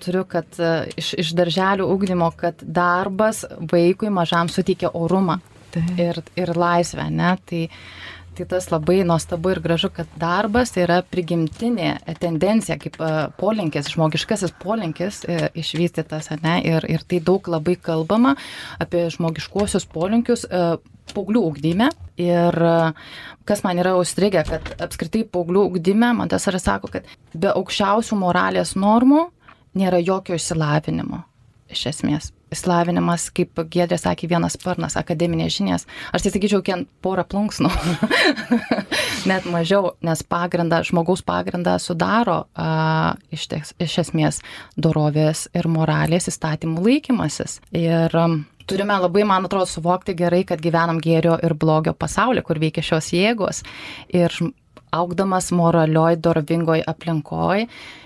turiu, 0.04 0.26
kad 0.28 0.60
e, 0.60 0.72
iš, 1.00 1.14
iš 1.24 1.32
darželių 1.38 1.88
ūkdymo, 1.94 2.32
kad 2.40 2.60
darbas 2.60 3.44
vaikui 3.72 4.12
mažam 4.14 4.52
suteikia 4.52 4.92
orumą 4.98 5.38
Taip. 5.76 5.94
ir, 6.00 6.22
ir 6.40 6.54
laisvę, 6.58 7.08
ne? 7.14 7.36
Tai, 7.48 7.62
Tai 8.36 8.46
tas 8.52 8.66
labai 8.68 8.98
nuostabu 9.08 9.54
ir 9.54 9.62
gražu, 9.64 9.88
kad 9.96 10.10
darbas 10.20 10.74
yra 10.76 10.98
prigimtinė 11.08 11.94
tendencija, 12.20 12.76
kaip 12.82 12.98
e, 13.00 13.12
polinkis, 13.40 13.88
žmogiškasis 13.94 14.52
polinkis 14.60 15.22
e, 15.24 15.38
išvystytas, 15.62 16.28
ne? 16.44 16.58
Ir, 16.68 16.84
ir 16.92 17.06
tai 17.08 17.22
daug 17.24 17.48
labai 17.48 17.78
kalbama 17.80 18.34
apie 18.84 19.06
žmogiškuosius 19.16 19.88
polinkius 19.88 20.44
e, 20.50 20.66
paauglių 21.14 21.46
ugdyme. 21.48 21.90
Ir 22.20 22.60
kas 23.48 23.64
man 23.64 23.80
yra 23.80 23.96
užstrigę, 24.02 24.44
kad 24.52 24.68
apskritai 24.84 25.24
paauglių 25.32 25.70
ugdyme, 25.70 26.12
man 26.20 26.32
tas 26.32 26.48
yra 26.52 26.60
sako, 26.60 26.92
kad 26.92 27.08
be 27.32 27.56
aukščiausių 27.56 28.20
moralės 28.20 28.76
normų 28.76 29.30
nėra 29.80 30.04
jokio 30.04 30.36
išsilavinimo 30.36 31.24
iš 31.72 31.92
esmės 31.96 32.35
išsilavinimas, 32.54 33.30
kaip 33.36 33.62
Gėdrė 33.72 33.98
sakė, 34.00 34.30
vienas 34.32 34.56
sparnas, 34.58 34.98
akademinės 35.00 35.58
žinias. 35.58 35.86
Aš 36.16 36.26
tai 36.26 36.34
sakyčiau, 36.36 36.62
kiek 36.66 36.86
porą 37.06 37.26
plunksnų, 37.28 37.72
net 39.32 39.48
mažiau, 39.52 39.94
nes 40.06 40.24
pagrindą, 40.30 40.82
žmogaus 40.88 41.24
pagrindą 41.26 41.78
sudaro 41.82 42.44
a, 42.54 43.16
iš, 43.34 43.48
iš 43.82 43.98
esmės 44.06 44.42
dorovės 44.78 45.48
ir 45.56 45.70
moralės 45.72 46.30
įstatymų 46.32 46.86
laikymasis. 46.86 47.60
Ir 47.76 48.14
a, 48.14 48.28
turime 48.70 49.00
labai, 49.02 49.26
man 49.28 49.48
atrodo, 49.48 49.68
suvokti 49.70 50.16
gerai, 50.18 50.44
kad 50.48 50.62
gyvenam 50.64 51.02
gėrio 51.04 51.38
ir 51.44 51.56
blogio 51.58 51.96
pasaulyje, 51.98 52.46
kur 52.46 52.62
veikia 52.62 52.86
šios 52.86 53.12
jėgos. 53.16 53.64
Ir 54.14 54.34
augdamas 54.96 55.52
moralioj, 55.56 56.18
dorvingoj 56.24 56.84
aplinkoj, 56.88 57.66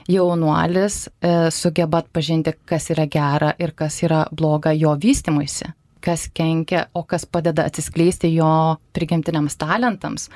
jaunuolis 0.10 1.02
e, 1.08 1.34
sugeba 1.54 2.04
atpažinti, 2.04 2.56
kas 2.66 2.90
yra 2.94 3.08
gera 3.12 3.54
ir 3.60 3.76
kas 3.78 4.02
yra 4.06 4.26
bloga 4.32 4.74
jo 4.76 4.96
vystimuisi 5.00 5.74
kas 6.00 6.30
kenkia, 6.34 6.86
o 6.96 7.04
kas 7.04 7.26
padeda 7.28 7.66
atsiskleisti 7.68 8.32
jo 8.32 8.78
prigimtiniams 8.96 9.58
talentams, 9.60 10.30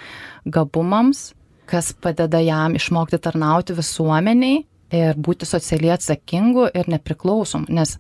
gabumams, 0.43 1.31
kas 1.71 1.93
padeda 1.93 2.41
jam 2.43 2.75
išmokti 2.75 3.19
tarnauti 3.23 3.75
visuomeniai 3.77 4.63
ir 4.93 5.17
būti 5.17 5.47
socialiai 5.49 5.95
atsakingu 5.95 6.67
ir 6.75 6.89
nepriklausom, 6.91 7.65
nes 7.73 7.95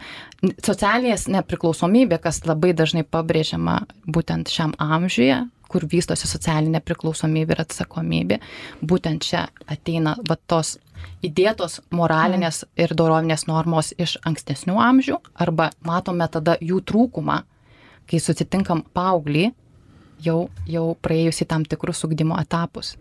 socialinės 0.65 1.25
nepriklausomybė, 1.33 2.19
kas 2.21 2.43
labai 2.45 2.73
dažnai 2.77 3.05
pabrėžiama 3.07 3.79
būtent 4.05 4.51
šiam 4.53 4.75
amžiuje, 4.81 5.39
kur 5.73 5.87
vystosi 5.89 6.29
socialinė 6.29 6.83
priklausomybė 6.85 7.55
ir 7.55 7.63
atsakomybė, 7.65 8.39
būtent 8.85 9.25
čia 9.25 9.47
ateina 9.65 10.15
va 10.29 10.37
tos 10.37 10.77
įdėtos 11.25 11.79
moralinės 11.95 12.63
ir 12.79 12.93
dorovinės 12.95 13.47
normos 13.49 13.91
iš 13.97 14.17
ankstesnių 14.29 14.77
amžių, 14.89 15.17
arba 15.33 15.71
matome 15.87 16.27
tada 16.31 16.55
jų 16.61 16.83
trūkumą, 16.85 17.41
kai 18.09 18.19
susitinkam 18.21 18.83
paauglį, 18.95 19.49
jau, 20.23 20.37
jau 20.69 20.85
praėjusi 21.01 21.47
tam 21.49 21.65
tikrus 21.67 22.03
ugdymo 22.07 22.37
etapus. 22.41 22.95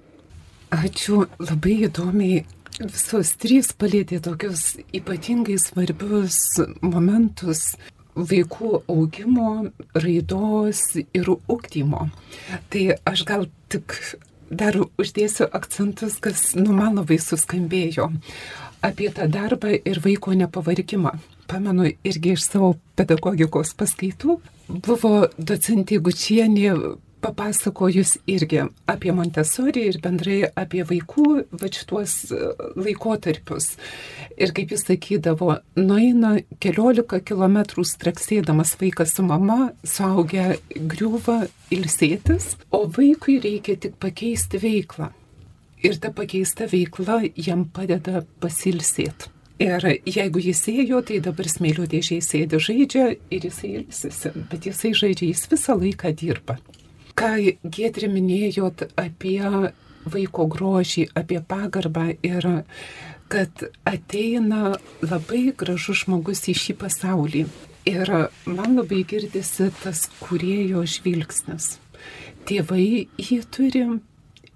Ačiū, 0.73 1.27
labai 1.43 1.83
įdomiai 1.89 2.45
visos 2.81 3.35
trys 3.37 3.75
palėtė 3.77 4.23
tokius 4.25 4.79
ypatingai 4.97 5.59
svarbius 5.61 6.39
momentus 6.81 7.75
vaikų 8.17 8.83
augimo, 8.91 9.71
raidos 9.95 10.85
ir 11.01 11.31
ūkdymo. 11.33 12.07
Tai 12.73 12.85
aš 13.09 13.25
gal 13.29 13.49
tik 13.73 13.97
dar 14.53 14.77
uždėsiu 15.01 15.49
akcentus, 15.49 16.19
kas 16.21 16.53
nu 16.59 16.75
man 16.77 16.99
labai 17.01 17.19
suskambėjo 17.23 18.11
apie 18.83 19.09
tą 19.15 19.29
darbą 19.31 19.73
ir 19.79 20.01
vaiko 20.05 20.35
nepavargimą. 20.37 21.15
Pamenu 21.49 21.89
irgi 22.05 22.35
iš 22.37 22.49
savo 22.49 22.75
pedagogikos 22.99 23.73
paskaitų. 23.79 24.41
Buvo 24.69 25.15
docentė 25.39 26.01
Gučienė 26.03 26.73
papasakojus 27.23 28.17
irgi 28.27 28.65
apie 28.91 29.13
Montesori 29.15 29.87
ir 29.91 29.99
bendrai 30.03 30.41
apie 30.59 30.83
vaikų 30.89 31.27
va 31.61 31.71
šituos 31.71 32.15
e, 32.35 32.51
laikotarpius. 32.79 33.73
Ir 34.37 34.53
kaip 34.57 34.75
jis 34.75 34.87
sakydavo, 34.89 35.55
nueina 35.79 36.35
keliolika 36.63 37.21
kilometrų 37.23 37.85
straksėdamas 37.87 38.75
vaikas 38.81 39.15
su 39.17 39.27
mama, 39.27 39.73
suaugę 39.87 40.57
griūva 40.75 41.45
ilsėtis, 41.75 42.57
o 42.75 42.85
vaikui 42.99 43.39
reikia 43.45 43.79
tik 43.79 43.99
pakeisti 44.03 44.61
veiklą. 44.63 45.13
Ir 45.83 45.99
ta 46.03 46.13
pakeista 46.15 46.69
veikla 46.71 47.23
jam 47.35 47.67
padeda 47.67 48.23
pasilsėti. 48.43 49.31
Ir 49.63 49.85
jeigu 50.09 50.41
jis 50.43 50.61
ėjo, 50.73 51.03
tai 51.07 51.21
dabar 51.23 51.47
smėlio 51.47 51.85
dėžiai 51.87 52.23
sėdi 52.25 52.59
žaidžia 52.59 53.05
ir 53.15 53.45
jisai 53.47 53.77
ilsisi, 53.79 54.33
bet 54.51 54.67
jisai 54.67 54.91
žaidžia, 54.97 55.29
jis 55.31 55.45
visą 55.53 55.77
laiką 55.79 56.11
dirba 56.19 56.57
ką 57.19 57.33
Gėdri 57.63 58.09
minėjot 58.13 58.87
apie 59.01 59.73
vaiko 60.05 60.47
grožį, 60.51 61.09
apie 61.15 61.41
pagarbą 61.47 62.09
ir 62.27 62.49
kad 63.33 63.65
ateina 63.89 64.77
labai 65.01 65.53
gražus 65.57 66.05
žmogus 66.05 66.45
į 66.53 66.57
šį 66.59 66.75
pasaulį. 66.83 67.45
Ir 67.89 68.11
man 68.47 68.77
labai 68.79 69.03
girdisi 69.09 69.71
tas 69.83 70.05
kurėjo 70.21 70.85
žvilgsnis. 70.87 71.79
Tėvai 72.47 73.09
jį 73.19 73.39
turi 73.55 73.87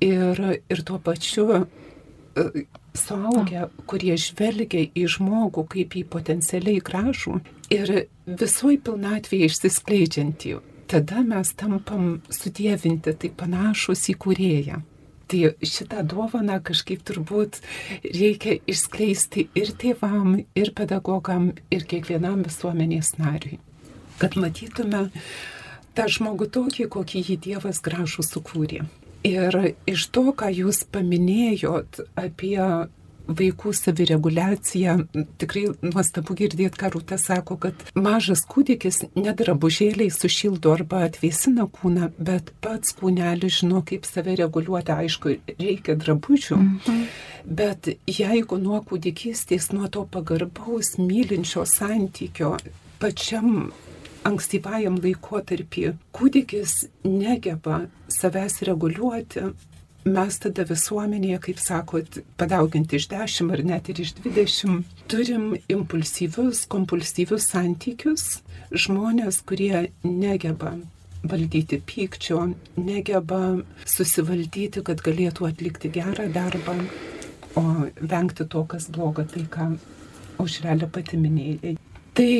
ir, 0.04 0.42
ir 0.70 0.82
tuo 0.86 1.00
pačiu 1.02 1.46
e, 1.56 2.66
suaugę, 2.94 3.66
kurie 3.90 4.14
žvelgia 4.20 4.86
į 4.94 5.08
žmogų 5.16 5.66
kaip 5.74 5.98
į 5.98 6.04
potencialiai 6.12 6.84
gražų 6.86 7.40
ir 7.74 7.92
visoj 8.26 8.78
pilnatvėje 8.86 9.50
išsiskleidžiantį 9.50 10.56
tada 10.90 11.22
mes 11.26 11.52
tampam 11.58 12.20
sudėvinti, 12.32 13.14
tai 13.14 13.30
panašus 13.30 14.06
į 14.12 14.16
kurėją. 14.22 14.82
Tai 15.26 15.40
šitą 15.58 16.04
dovaną 16.06 16.60
kažkaip 16.62 17.02
turbūt 17.06 17.58
reikia 18.04 18.60
išskleisti 18.70 19.48
ir 19.58 19.72
tėvam, 19.74 20.36
ir 20.54 20.70
pedagogam, 20.76 21.50
ir 21.74 21.86
kiekvienam 21.90 22.44
visuomenės 22.46 23.16
nariui. 23.18 23.58
Kad 24.20 24.38
matytume 24.38 25.08
tą 25.98 26.06
žmogų 26.12 26.46
tokį, 26.54 26.86
kokį 26.94 27.24
jį 27.26 27.36
Dievas 27.48 27.82
gražų 27.82 28.22
sukūrė. 28.22 28.84
Ir 29.26 29.58
iš 29.90 30.06
to, 30.14 30.28
ką 30.38 30.52
jūs 30.54 30.84
paminėjot 30.94 32.04
apie 32.14 32.60
vaikų 33.28 33.72
savireguliacija. 33.76 34.96
Tikrai 35.40 35.66
nuostabu 35.84 36.36
girdėti, 36.38 36.78
ką 36.80 36.92
Rūta 36.94 37.18
sako, 37.20 37.58
kad 37.60 37.86
mažas 37.98 38.44
kūdikis 38.48 39.02
nedrabužėliai 39.16 40.10
sušildo 40.14 40.74
arba 40.76 41.04
atvėsina 41.08 41.68
kūną, 41.70 42.12
bet 42.18 42.52
pats 42.64 42.94
kūnelis 42.98 43.60
žino, 43.60 43.82
kaip 43.86 44.06
save 44.08 44.36
reguliuoti. 44.40 44.94
Aišku, 44.96 45.36
reikia 45.58 45.96
drabužių. 45.98 46.56
Mhm. 46.56 47.02
Bet 47.46 47.92
jeigu 48.10 48.58
nuo 48.58 48.80
kūdikystės, 48.82 49.70
nuo 49.74 49.86
to 49.92 50.06
pagarbaus, 50.10 50.96
mylinčio 50.98 51.62
santykio 51.68 52.56
pačiam 52.98 53.70
ankstyvajam 54.26 54.98
laikotarpį 55.02 55.92
kūdikis 56.16 56.74
negeba 57.06 57.84
savęs 58.10 58.62
reguliuoti, 58.66 59.52
mes 60.06 60.38
tada 60.42 60.64
visuomenėje, 60.66 61.38
kaip 61.48 61.60
sakot, 61.62 62.20
padauginti 62.38 62.98
iš 63.00 63.08
10 63.10 63.52
ar 63.54 63.62
net 63.66 63.90
ir 63.90 64.02
iš 64.04 64.14
20, 64.22 64.84
turim 65.10 65.48
impulsyvius, 65.72 66.64
kompulsyvius 66.70 67.48
santykius, 67.50 68.26
žmonės, 68.70 69.42
kurie 69.46 69.88
negeba 70.04 70.76
valdyti 71.26 71.80
pykčio, 71.82 72.42
negeba 72.78 73.40
susivaldyti, 73.88 74.84
kad 74.86 75.02
galėtų 75.02 75.48
atlikti 75.50 75.90
gerą 75.94 76.28
darbą, 76.32 76.76
o 77.58 77.64
vengti 77.98 78.46
to, 78.52 78.62
kas 78.68 78.90
bloga, 78.92 79.24
tai 79.26 79.46
ką 79.50 79.72
užrelė 80.42 80.88
pati 80.92 81.18
minėjai. 81.18 81.74
Tai 82.16 82.30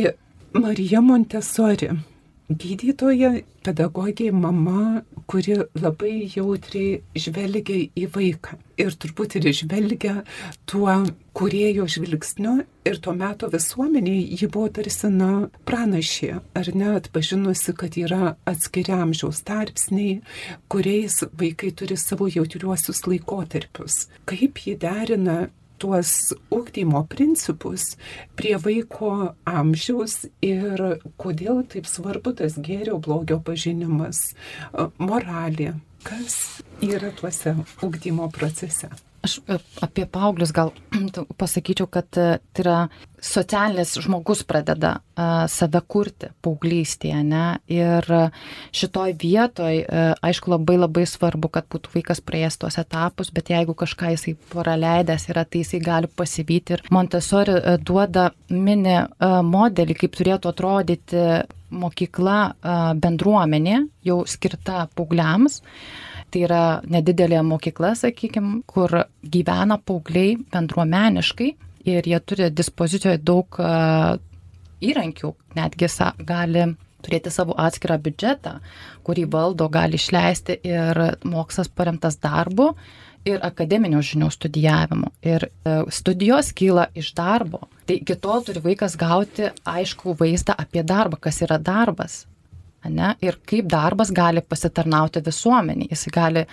Marija 0.57 1.03
Montesori 1.05 1.91
gydytoja, 2.49 3.33
pedagogė, 3.67 4.31
mama, 4.31 5.03
kuri 5.27 5.59
labai 5.75 6.29
jautriai 6.31 7.01
žvelgia 7.19 7.89
į 7.99 8.07
vaiką. 8.15 8.59
Ir 8.79 8.95
turbūt 8.95 9.39
ir 9.41 9.49
žvelgia 9.57 10.21
tuo 10.69 10.93
kurėjo 11.37 11.87
žvilgsniu 11.97 12.55
ir 12.87 13.01
tuo 13.03 13.15
metu 13.17 13.49
visuomeniai 13.51 14.39
ji 14.39 14.49
buvo 14.53 14.69
tarsi, 14.79 15.11
na, 15.11 15.49
pranašė, 15.69 16.31
ar 16.57 16.71
ne, 16.77 16.93
atpažinusi, 17.01 17.75
kad 17.77 17.99
yra 17.99 18.37
atskiriamžiaus 18.49 19.43
tarpsniai, 19.49 20.21
kuriais 20.71 21.23
vaikai 21.35 21.73
turi 21.77 21.99
savo 21.99 22.31
jautriuosius 22.31 23.07
laikotarpius. 23.09 24.07
Kaip 24.29 24.63
ji 24.63 24.77
derina 24.81 25.47
tuos 25.83 26.13
ūkdymo 26.55 27.03
principus 27.11 27.95
prie 28.39 28.57
vaiko 28.63 29.13
amžiaus 29.49 30.25
ir 30.45 30.83
kodėl 31.21 31.65
taip 31.73 31.89
svarbu 31.91 32.37
tas 32.41 32.59
gėrio 32.59 33.01
blogio 33.03 33.41
pažinimas, 33.45 34.33
moralė, 34.99 35.75
kas 36.07 36.63
yra 36.85 37.13
tuose 37.17 37.57
ūkdymo 37.85 38.31
procese. 38.35 38.91
Aš 39.25 39.39
e, 39.49 39.59
apie 39.85 40.07
paauglius 40.11 40.53
gal 40.55 40.73
pasakyčiau, 41.41 41.89
kad 41.91 42.09
e, 42.21 42.37
tai 42.53 42.65
yra 42.65 42.79
socialinis 43.27 43.97
žmogus 44.05 44.43
pradeda 44.47 44.91
uh, 45.01 45.47
save 45.51 45.81
kurti 45.89 46.29
paauglystėje, 46.45 47.23
ne? 47.27 47.45
Ir 47.73 48.07
šitoj 48.77 49.15
vietoj, 49.19 49.81
aišku, 50.23 50.53
labai 50.53 50.77
labai 50.79 51.07
svarbu, 51.09 51.51
kad 51.57 51.67
būtų 51.73 51.95
vaikas 51.97 52.21
praėjęs 52.23 52.61
tuos 52.61 52.79
etapus, 52.79 53.33
bet 53.35 53.51
jeigu 53.51 53.75
kažką 53.75 54.13
jisai 54.15 54.37
praleidęs 54.53 55.27
yra, 55.33 55.47
tai 55.49 55.65
jisai 55.65 55.81
gali 55.83 56.13
pasivyti. 56.13 56.77
Ir 56.77 56.85
Montessori 56.95 57.57
duoda 57.83 58.29
mini 58.53 59.01
modelį, 59.51 59.97
kaip 60.05 60.21
turėtų 60.21 60.53
atrodyti 60.53 61.25
mokykla 61.75 62.41
bendruomenė, 63.03 63.81
jau 64.07 64.21
skirta 64.29 64.87
paaugliams. 64.95 65.63
Tai 66.37 66.43
yra 66.45 66.65
nedidelė 66.85 67.39
mokykla, 67.49 67.95
sakykime, 67.97 68.59
kur 68.69 68.93
gyvena 69.25 69.79
paaugliai 69.81 70.35
bendruomeniškai 70.53 71.47
ir 71.89 72.09
jie 72.11 72.19
turi 72.29 72.51
dispozicijoje 72.53 73.23
daug 73.25 73.57
įrankių, 74.85 75.31
netgi 75.57 75.89
gali 76.29 76.67
turėti 77.01 77.33
savo 77.33 77.57
atskirą 77.57 77.97
biudžetą, 78.05 78.53
kurį 79.09 79.25
valdo, 79.33 79.71
gali 79.73 79.97
išleisti 79.97 80.59
ir 80.61 81.03
mokslas 81.25 81.73
paremtas 81.73 82.21
darbu 82.21 82.69
ir 83.25 83.41
akademinio 83.41 84.05
žinių 84.05 84.29
studijavimu. 84.37 85.15
Ir 85.25 85.49
e, 85.49 85.79
studijos 85.89 86.53
kyla 86.53 86.91
iš 86.93 87.15
darbo. 87.17 87.65
Tai 87.89 87.97
iki 87.97 88.21
tol 88.21 88.45
turi 88.45 88.61
vaikas 88.61 89.01
gauti 89.01 89.49
aišku 89.65 90.19
vaizdą 90.21 90.53
apie 90.53 90.85
darbą, 90.85 91.17
kas 91.17 91.41
yra 91.49 91.57
darbas 91.57 92.27
ne, 92.93 93.15
ir 93.25 93.39
kaip 93.49 93.69
darbas 93.71 94.13
gali 94.15 94.43
pasitarnauti 94.43 95.23
visuomeniai. 95.27 95.91
Jis 95.93 96.07
gali 96.15 96.47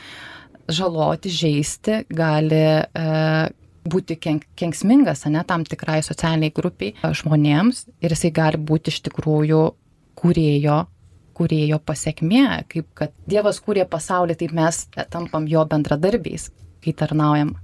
žaloti, 0.72 1.32
žaisti, 1.34 2.04
gali 2.14 2.62
e, 2.64 3.06
būti 3.90 4.18
kenk, 4.22 4.48
kenksmingas, 4.60 5.26
ne, 5.32 5.44
tam 5.48 5.66
tikrai 5.68 6.00
socialiniai 6.06 6.54
grupiai 6.56 6.94
e, 6.96 7.14
žmonėms. 7.20 7.86
Ir 8.04 8.16
jisai 8.16 8.32
gali 8.36 8.62
būti 8.62 8.94
iš 8.94 9.02
tikrųjų 9.10 9.64
kūrėjo, 10.20 10.80
kūrėjo 11.38 11.82
pasiekmė, 11.84 12.46
kaip 12.72 12.90
kad 12.98 13.14
Dievas 13.30 13.60
kūrė 13.64 13.88
pasaulį, 13.90 14.38
taip 14.40 14.56
mes 14.56 14.86
tampam 15.12 15.50
jo 15.50 15.66
bendradarbiais, 15.70 16.52
kai 16.84 16.96
tarnaujam 16.98 17.56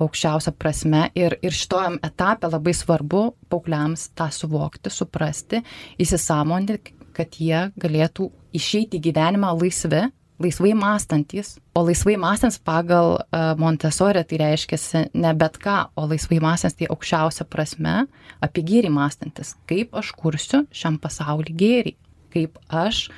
aukščiausia 0.00 0.52
prasme. 0.56 1.04
Ir, 1.18 1.36
ir 1.44 1.54
šitojam 1.54 1.98
etapė 2.06 2.50
labai 2.50 2.74
svarbu 2.76 3.24
paaugliams 3.52 4.08
tą 4.18 4.30
suvokti, 4.34 4.92
suprasti, 4.92 5.62
įsisamoninti, 6.00 6.96
kad 7.16 7.36
jie 7.38 7.68
galėtų 7.80 8.30
išeiti 8.56 8.98
į 8.98 9.04
gyvenimą 9.08 9.52
laisvi, 9.58 10.08
laisvai 10.40 10.72
mąstantis, 10.74 11.58
o 11.74 11.84
laisvai 11.84 12.16
mąstants 12.16 12.58
pagal 12.58 13.18
uh, 13.20 13.52
Montesori 13.60 14.24
tai 14.24 14.38
reiškia 14.40 15.04
ne 15.14 15.32
bet 15.36 15.58
ką, 15.60 15.90
o 15.96 16.06
laisvai 16.08 16.40
mąstants 16.40 16.78
tai 16.78 16.88
aukščiausia 16.90 17.44
prasme 17.44 18.06
apie 18.40 18.64
gėrį 18.64 18.92
mąstantis, 18.94 19.54
kaip 19.68 19.94
aš 20.00 20.14
kursiu 20.16 20.64
šiam 20.72 20.96
pasauliu 21.02 21.52
gėrį, 21.60 21.94
kaip 22.32 22.56
aš 22.68 23.08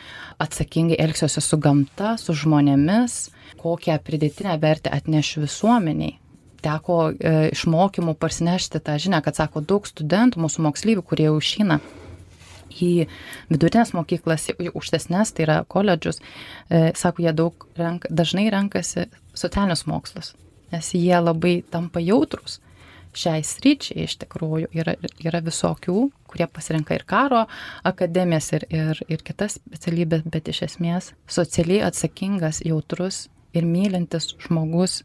atsakingai 0.43 0.99
elgsiuosi 1.05 1.45
su 1.45 1.61
gamta, 1.63 2.17
su 2.19 2.35
žmonėmis, 2.35 3.31
kokią 3.63 4.01
pridėtinę 4.03 4.57
vertę 4.59 4.91
atnešiu 4.91 5.45
visuomeniai. 5.45 6.19
Teko 6.63 6.99
e, 7.11 7.33
iš 7.51 7.65
mokymų 7.71 8.15
parsinešti 8.23 8.79
tą 8.87 8.95
žinią, 9.03 9.19
kad 9.23 9.39
sako 9.39 9.63
daug 9.67 9.87
studentų, 9.87 10.43
mūsų 10.45 10.63
mokslyvių, 10.69 11.03
kurie 11.03 11.27
jau 11.27 11.39
išeina 11.43 11.81
į 12.73 13.07
vidutinės 13.53 13.93
mokyklas, 13.97 14.49
į 14.53 14.73
aukštesnės, 14.73 15.35
tai 15.37 15.47
yra 15.47 15.59
koledžus, 15.69 16.21
e, 16.69 16.91
sako, 16.99 17.27
jie 17.27 17.33
daug 17.37 17.67
renk, 17.79 18.07
dažnai 18.11 18.49
renkasi 18.53 19.09
socialinius 19.35 19.87
mokslus, 19.91 20.35
nes 20.73 20.93
jie 20.97 21.17
labai 21.21 21.61
tampa 21.71 22.03
jautrus. 22.03 22.61
Šiai 23.13 23.43
sryčiai 23.45 24.07
iš 24.07 24.17
tikrųjų 24.23 24.71
yra, 24.73 24.95
yra 25.21 25.43
visokių, 25.45 26.07
kurie 26.33 26.47
pasirenka 26.49 26.97
ir 26.97 27.03
karo 27.05 27.43
akademijas, 27.85 28.49
ir, 28.57 28.65
ir, 28.73 29.03
ir 29.13 29.21
kitas 29.21 29.59
specialybės, 29.59 30.25
bet 30.25 30.49
iš 30.49 30.63
esmės 30.71 31.11
socialiai 31.29 31.83
atsakingas, 31.91 32.63
jautrus 32.65 33.27
ir 33.53 33.69
mylintis 33.69 34.31
žmogus, 34.41 35.03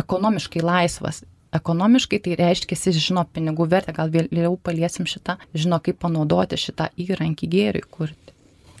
ekonomiškai 0.00 0.64
laisvas 0.64 1.20
ekonomiškai 1.56 2.20
tai 2.24 2.36
reiškia, 2.38 2.78
jis 2.78 3.00
žino 3.06 3.24
pinigų 3.34 3.66
vertę, 3.70 3.94
gal 3.96 4.12
vėliau 4.12 4.56
paliesim 4.62 5.08
šitą, 5.10 5.38
žino 5.54 5.80
kaip 5.82 6.00
panaudoti 6.02 6.58
šitą 6.60 6.90
įrankį 7.06 7.50
gėriui 7.54 7.86
kurti. 7.90 8.29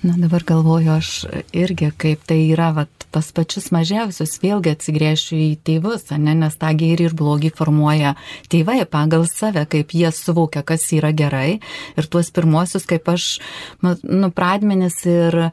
Na 0.02 0.14
dabar 0.16 0.44
galvoju 0.46 0.92
aš 0.92 1.08
irgi, 1.52 1.90
kaip 1.92 2.22
tai 2.24 2.38
yra, 2.48 2.70
vat, 2.72 2.88
pas 3.12 3.26
pačius 3.36 3.66
mažiausius 3.74 4.38
vėlgi 4.40 4.72
atsigrėšiu 4.72 5.36
į 5.36 5.48
tėvus, 5.66 6.06
ne, 6.16 6.32
nes 6.38 6.56
tą 6.56 6.70
gėrį 6.72 7.10
ir 7.10 7.16
blogį 7.18 7.50
formuoja 7.58 8.14
tėvai 8.48 8.78
pagal 8.88 9.26
save, 9.28 9.66
kaip 9.68 9.92
jie 9.92 10.08
suvokia, 10.14 10.62
kas 10.64 10.86
yra 10.96 11.10
gerai. 11.12 11.58
Ir 12.00 12.08
tuos 12.08 12.32
pirmosius, 12.32 12.86
kaip 12.88 13.10
aš, 13.12 13.26
nu, 13.84 14.30
pradmenis 14.32 15.02
ir 15.04 15.36
e, 15.44 15.50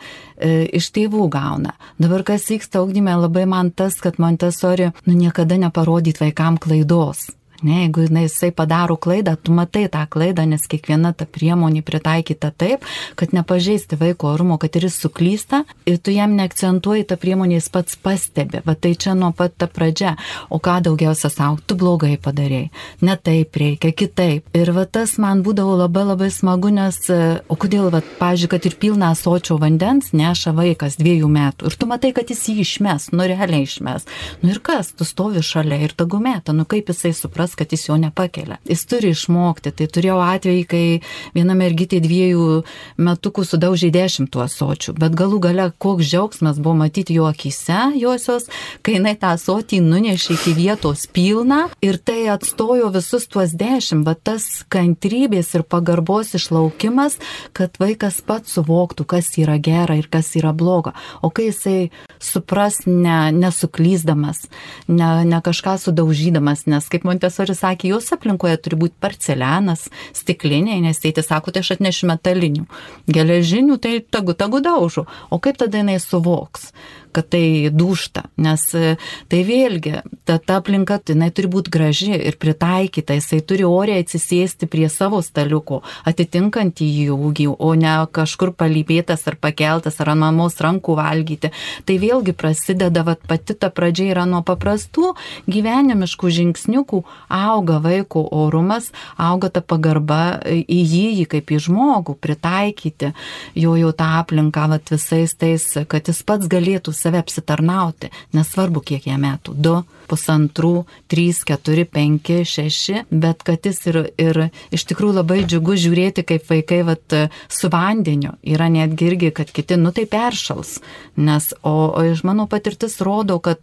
iš 0.80 0.94
tėvų 0.96 1.28
gauna. 1.34 1.76
Dabar 2.00 2.24
kas 2.28 2.48
vyksta 2.48 2.80
augdyme, 2.80 3.18
labai 3.20 3.44
man 3.52 3.74
tas, 3.76 4.00
kad 4.00 4.16
Montesori, 4.22 4.94
nu, 5.04 5.18
niekada 5.18 5.60
neparodyt 5.60 6.24
vaikam 6.24 6.56
klaidos. 6.62 7.28
Ne, 7.64 7.82
jeigu 7.82 8.06
jisai 8.06 8.52
padaro 8.52 8.98
klaidą, 9.02 9.36
tu 9.36 9.52
matai 9.52 9.88
tą 9.90 10.04
klaidą, 10.10 10.46
nes 10.46 10.68
kiekviena 10.70 11.14
ta 11.18 11.26
priemonė 11.26 11.82
pritaikyta 11.82 12.52
taip, 12.54 12.86
kad 13.18 13.34
nepažeisti 13.34 13.98
vaiko 13.98 14.30
orumo, 14.36 14.60
kad 14.62 14.76
ir 14.78 14.86
jis 14.86 15.00
suklysta 15.02 15.64
ir 15.90 15.98
tu 15.98 16.14
jam 16.14 16.36
neakcentuoji 16.38 17.08
tą 17.10 17.18
priemonę, 17.18 17.58
jis 17.58 17.70
pats 17.74 17.98
pastebi. 17.98 18.62
Va 18.66 18.76
tai 18.76 18.94
čia 18.94 19.16
nuo 19.18 19.32
pat 19.34 19.56
ta 19.58 19.66
pradžia. 19.68 20.14
O 20.54 20.60
ką 20.62 20.78
daugiausia 20.86 21.32
savo, 21.34 21.58
tu 21.66 21.76
blogai 21.80 22.20
padarėjai, 22.22 22.70
ne 23.02 23.18
taip 23.18 23.58
reikia, 23.58 23.92
kitaip. 23.92 24.54
Ir 24.54 24.72
va 24.76 24.86
tas 24.86 25.18
man 25.18 25.42
būdavo 25.46 25.80
labai 25.82 26.06
labai 26.12 26.30
smagu, 26.34 26.70
nes, 26.74 27.00
o 27.10 27.58
kodėl, 27.58 27.90
va, 27.94 28.04
pažiūrėjau, 28.22 28.54
kad 28.54 28.70
ir 28.70 28.78
pilną 28.78 29.12
sočio 29.18 29.58
vandens 29.62 30.14
neša 30.14 30.54
vaikas 30.58 31.00
dviejų 31.02 31.32
metų 31.32 31.72
ir 31.72 31.80
tu 31.80 31.90
matai, 31.90 32.14
kad 32.14 32.30
jis 32.30 32.46
jį 32.52 32.56
išmes, 32.64 33.10
nu 33.18 33.26
realiai 33.28 33.66
išmes. 33.66 34.06
Nu 34.44 34.54
ir 34.54 34.62
kas, 34.64 34.94
tu 34.94 35.08
stovi 35.08 35.42
šalia 35.42 35.82
ir 35.84 35.98
tagų 35.98 36.22
metą, 36.22 36.54
nu 36.54 36.68
kaip 36.70 36.94
jisai 36.94 37.16
supras 37.18 37.47
supras, 37.48 37.56
kad 37.56 37.72
jis 37.72 37.88
jo 37.90 37.98
nepakelia. 37.98 38.58
Jis 38.66 38.86
turi 38.86 39.12
išmokti. 39.12 39.72
Tai 39.72 39.88
turėjau 39.88 40.20
atvejį, 40.22 40.64
kai 40.68 41.02
viena 41.36 41.56
mergytė 41.56 42.00
dviejų 42.02 42.64
metukų 42.98 43.46
sudaužė 43.46 43.92
dešimt 43.92 44.32
tų 44.32 44.44
asočių, 44.46 44.96
bet 44.98 45.16
galų 45.16 45.40
gale 45.40 45.72
koks 45.78 46.06
džiaugsmas 46.06 46.60
buvo 46.60 46.76
matyti 46.84 47.16
jo 47.16 47.28
akise 47.28 47.94
josios, 47.98 48.48
kai 48.82 48.98
jinai 48.98 49.16
tą 49.16 49.36
asotį 49.36 49.82
nunešė 49.82 50.34
iki 50.36 50.54
vietos 50.58 51.08
pilną 51.08 51.70
ir 51.82 51.98
tai 51.98 52.28
atstojo 52.30 52.92
visus 52.92 53.28
tuos 53.28 53.54
dešimt, 53.54 54.06
bet 54.06 54.24
tas 54.24 54.64
kantrybės 54.70 55.54
ir 55.56 55.64
pagarbos 55.64 56.36
išlaukimas, 56.38 57.20
kad 57.54 57.78
vaikas 57.80 58.22
pats 58.22 58.58
suvoktų, 58.58 59.06
kas 59.06 59.32
yra 59.38 59.58
gera 59.58 59.98
ir 59.98 60.08
kas 60.10 60.34
yra 60.36 60.54
bloga. 60.54 60.94
O 61.22 61.30
kai 61.30 61.50
jisai 61.52 61.90
supras 62.20 62.86
ne, 62.86 63.32
nesuklyzdamas, 63.32 64.48
ne, 64.88 65.10
ne 65.28 65.42
kažką 65.44 65.78
sudaužydamas, 65.82 66.66
nes 66.68 66.88
kaip 66.90 67.06
Montes 67.08 67.37
profesorius 67.38 67.62
sakė, 67.62 67.92
jos 67.94 68.10
aplinkoje 68.16 68.58
turi 68.58 68.78
būti 68.82 68.98
parcelianas, 69.00 69.88
stikliniai, 70.16 70.82
nes 70.82 70.98
tėtis 70.98 71.30
sako, 71.30 71.52
tai 71.52 71.62
aš 71.62 71.76
atnešiu 71.78 72.10
metalinių. 72.10 72.66
Geležinių, 73.08 73.78
tai 73.78 74.00
tagu, 74.02 74.34
tagu 74.34 74.62
daužu. 74.62 75.06
O 75.30 75.40
kaip 75.40 75.58
tada 75.58 75.78
jinai 75.78 76.00
suvoks? 76.02 76.72
Kad 77.18 77.30
tai 77.34 77.70
dušta, 77.74 78.28
nes 78.38 78.64
e, 78.78 78.96
tai 79.32 79.42
vėlgi, 79.48 79.96
ta, 80.28 80.38
ta 80.38 80.60
aplinka, 80.62 81.00
jinai 81.10 81.32
turi 81.34 81.50
būti 81.50 81.72
graži 81.74 82.14
ir 82.14 82.38
pritaikyta, 82.38 83.16
jisai 83.18 83.40
turi 83.42 83.66
oriai 83.66 84.04
atsisėsti 84.04 84.70
prie 84.70 84.86
savo 84.94 85.24
staliuko, 85.26 85.82
atitinkant 86.06 86.84
į 86.86 86.90
jų 87.08 87.18
ūgį, 87.30 87.48
o 87.58 87.72
ne 87.80 87.96
kažkur 88.14 88.54
palypėtas 88.58 89.26
ar 89.32 89.38
pakeltas 89.42 89.98
ar 90.04 90.14
ant 90.14 90.22
mamos 90.28 90.60
rankų 90.62 90.98
valgyti. 91.00 91.52
Tai 91.90 91.98
vėlgi 92.02 92.36
prasideda, 92.38 93.02
vat, 93.08 93.24
pati 93.26 93.58
ta 93.58 93.72
pradžia 93.74 94.12
yra 94.12 94.28
nuo 94.30 94.44
paprastų 94.46 95.16
gyvenimiškų 95.50 96.32
žingsniukų, 96.38 97.02
auga 97.34 97.80
vaiko 97.82 98.28
orumas, 98.44 98.92
auga 99.18 99.50
ta 99.54 99.66
pagarba 99.66 100.38
į 100.46 100.80
jį 100.94 101.28
kaip 101.34 101.50
į 101.50 101.62
žmogų, 101.66 102.18
pritaikyti 102.22 103.14
jo 103.58 103.74
jau 103.80 103.92
tą 103.98 104.12
aplinką 104.22 104.68
vat, 104.76 104.94
visais 104.94 105.34
tais, 105.34 105.66
kad 105.90 106.14
jis 106.14 106.22
pats 106.28 106.50
galėtų 106.52 106.94
save 106.94 107.07
apsitarnauti, 107.16 108.12
nesvarbu 108.36 108.82
kiek 108.84 109.08
jam 109.08 109.24
metų- 109.24 109.56
du, 109.66 109.84
pusantrų, 110.08 110.86
trys, 111.12 111.44
keturi, 111.48 111.86
penki, 111.86 112.42
šeši, 112.48 113.06
bet 113.12 113.44
kad 113.44 113.66
jis 113.68 113.80
ir, 113.88 114.00
ir 114.18 114.40
iš 114.72 114.86
tikrųjų 114.90 115.18
labai 115.20 115.42
džiugu 115.46 115.76
žiūrėti, 115.76 116.24
kaip 116.28 116.48
vaikai 116.48 116.82
vat, 116.88 117.16
su 117.50 117.70
vandeniu 117.70 118.36
yra 118.44 118.70
netgi 118.72 119.12
irgi, 119.12 119.32
kad 119.36 119.52
kiti, 119.52 119.78
nu 119.78 119.92
tai 119.92 120.06
peršals, 120.10 120.80
nes, 121.18 121.54
o, 121.62 121.76
o 121.92 122.04
iš 122.08 122.24
mano 122.28 122.48
patirtis 122.48 123.00
rodo, 123.02 123.40
kad 123.44 123.60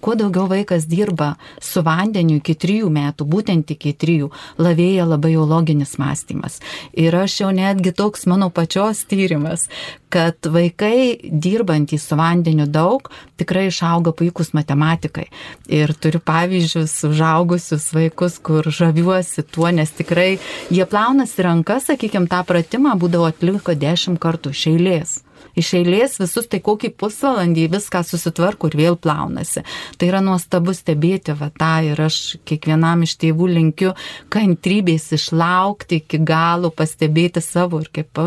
kuo 0.00 0.14
daugiau 0.14 0.46
vaikas 0.50 0.86
dirba 0.90 1.34
su 1.60 1.82
vandeniu 1.86 2.38
iki 2.40 2.54
trijų 2.54 2.90
metų, 2.90 3.26
būtent 3.26 3.74
iki 3.74 3.94
trijų, 3.94 4.30
lavėja 4.58 5.08
labai 5.08 5.34
jau 5.34 5.46
loginis 5.48 5.96
mąstymas. 6.00 6.60
Ir 6.94 7.16
aš 7.16 7.40
jau 7.42 7.50
netgi 7.54 7.94
toks 7.96 8.26
mano 8.30 8.50
pačios 8.54 9.04
tyrimas, 9.10 9.68
kad 10.10 10.46
vaikai 10.46 11.30
dirbantys 11.30 12.08
su 12.08 12.18
vandeniu 12.18 12.66
daug 12.66 13.08
tikrai 13.40 13.68
išauga 13.70 14.12
puikus 14.16 14.52
matematikai. 14.56 15.28
Ir 15.70 15.94
turiu 15.94 16.20
pavyzdžius 16.26 16.96
užaugusius 17.08 17.88
vaikus, 17.96 18.38
kur 18.42 18.66
žaviuosi 18.66 19.46
tuo, 19.46 19.70
nes 19.70 19.94
tikrai 19.96 20.30
jie 20.70 20.84
plaunasi 20.84 21.46
rankas, 21.46 21.88
sakykime, 21.88 22.28
tą 22.30 22.42
pratimą 22.46 22.98
būdavo 23.00 23.30
atliko 23.30 23.78
dešimt 23.78 24.20
kartų 24.22 24.56
iš 24.56 24.66
eilės 24.74 25.18
iš 25.58 25.72
eilės 25.80 26.18
visus, 26.20 26.48
tai 26.50 26.60
kokį 26.64 26.92
pusvalandį 27.00 27.68
viską 27.74 28.02
susitvarko 28.06 28.70
ir 28.70 28.78
vėl 28.80 28.98
plaunasi. 29.00 29.64
Tai 29.98 30.10
yra 30.10 30.22
nuostabu 30.24 30.74
stebėti 30.76 31.36
va 31.38 31.50
tą 31.54 31.72
ir 31.90 32.00
aš 32.06 32.20
kiekvienam 32.48 33.06
iš 33.06 33.16
tėvų 33.22 33.50
linkiu 33.54 33.94
kantrybės 34.32 35.10
išlaukti 35.16 36.02
iki 36.02 36.20
galo, 36.26 36.72
pastebėti 36.74 37.42
savo 37.44 37.80
ir 37.82 37.90
kaip 37.94 38.20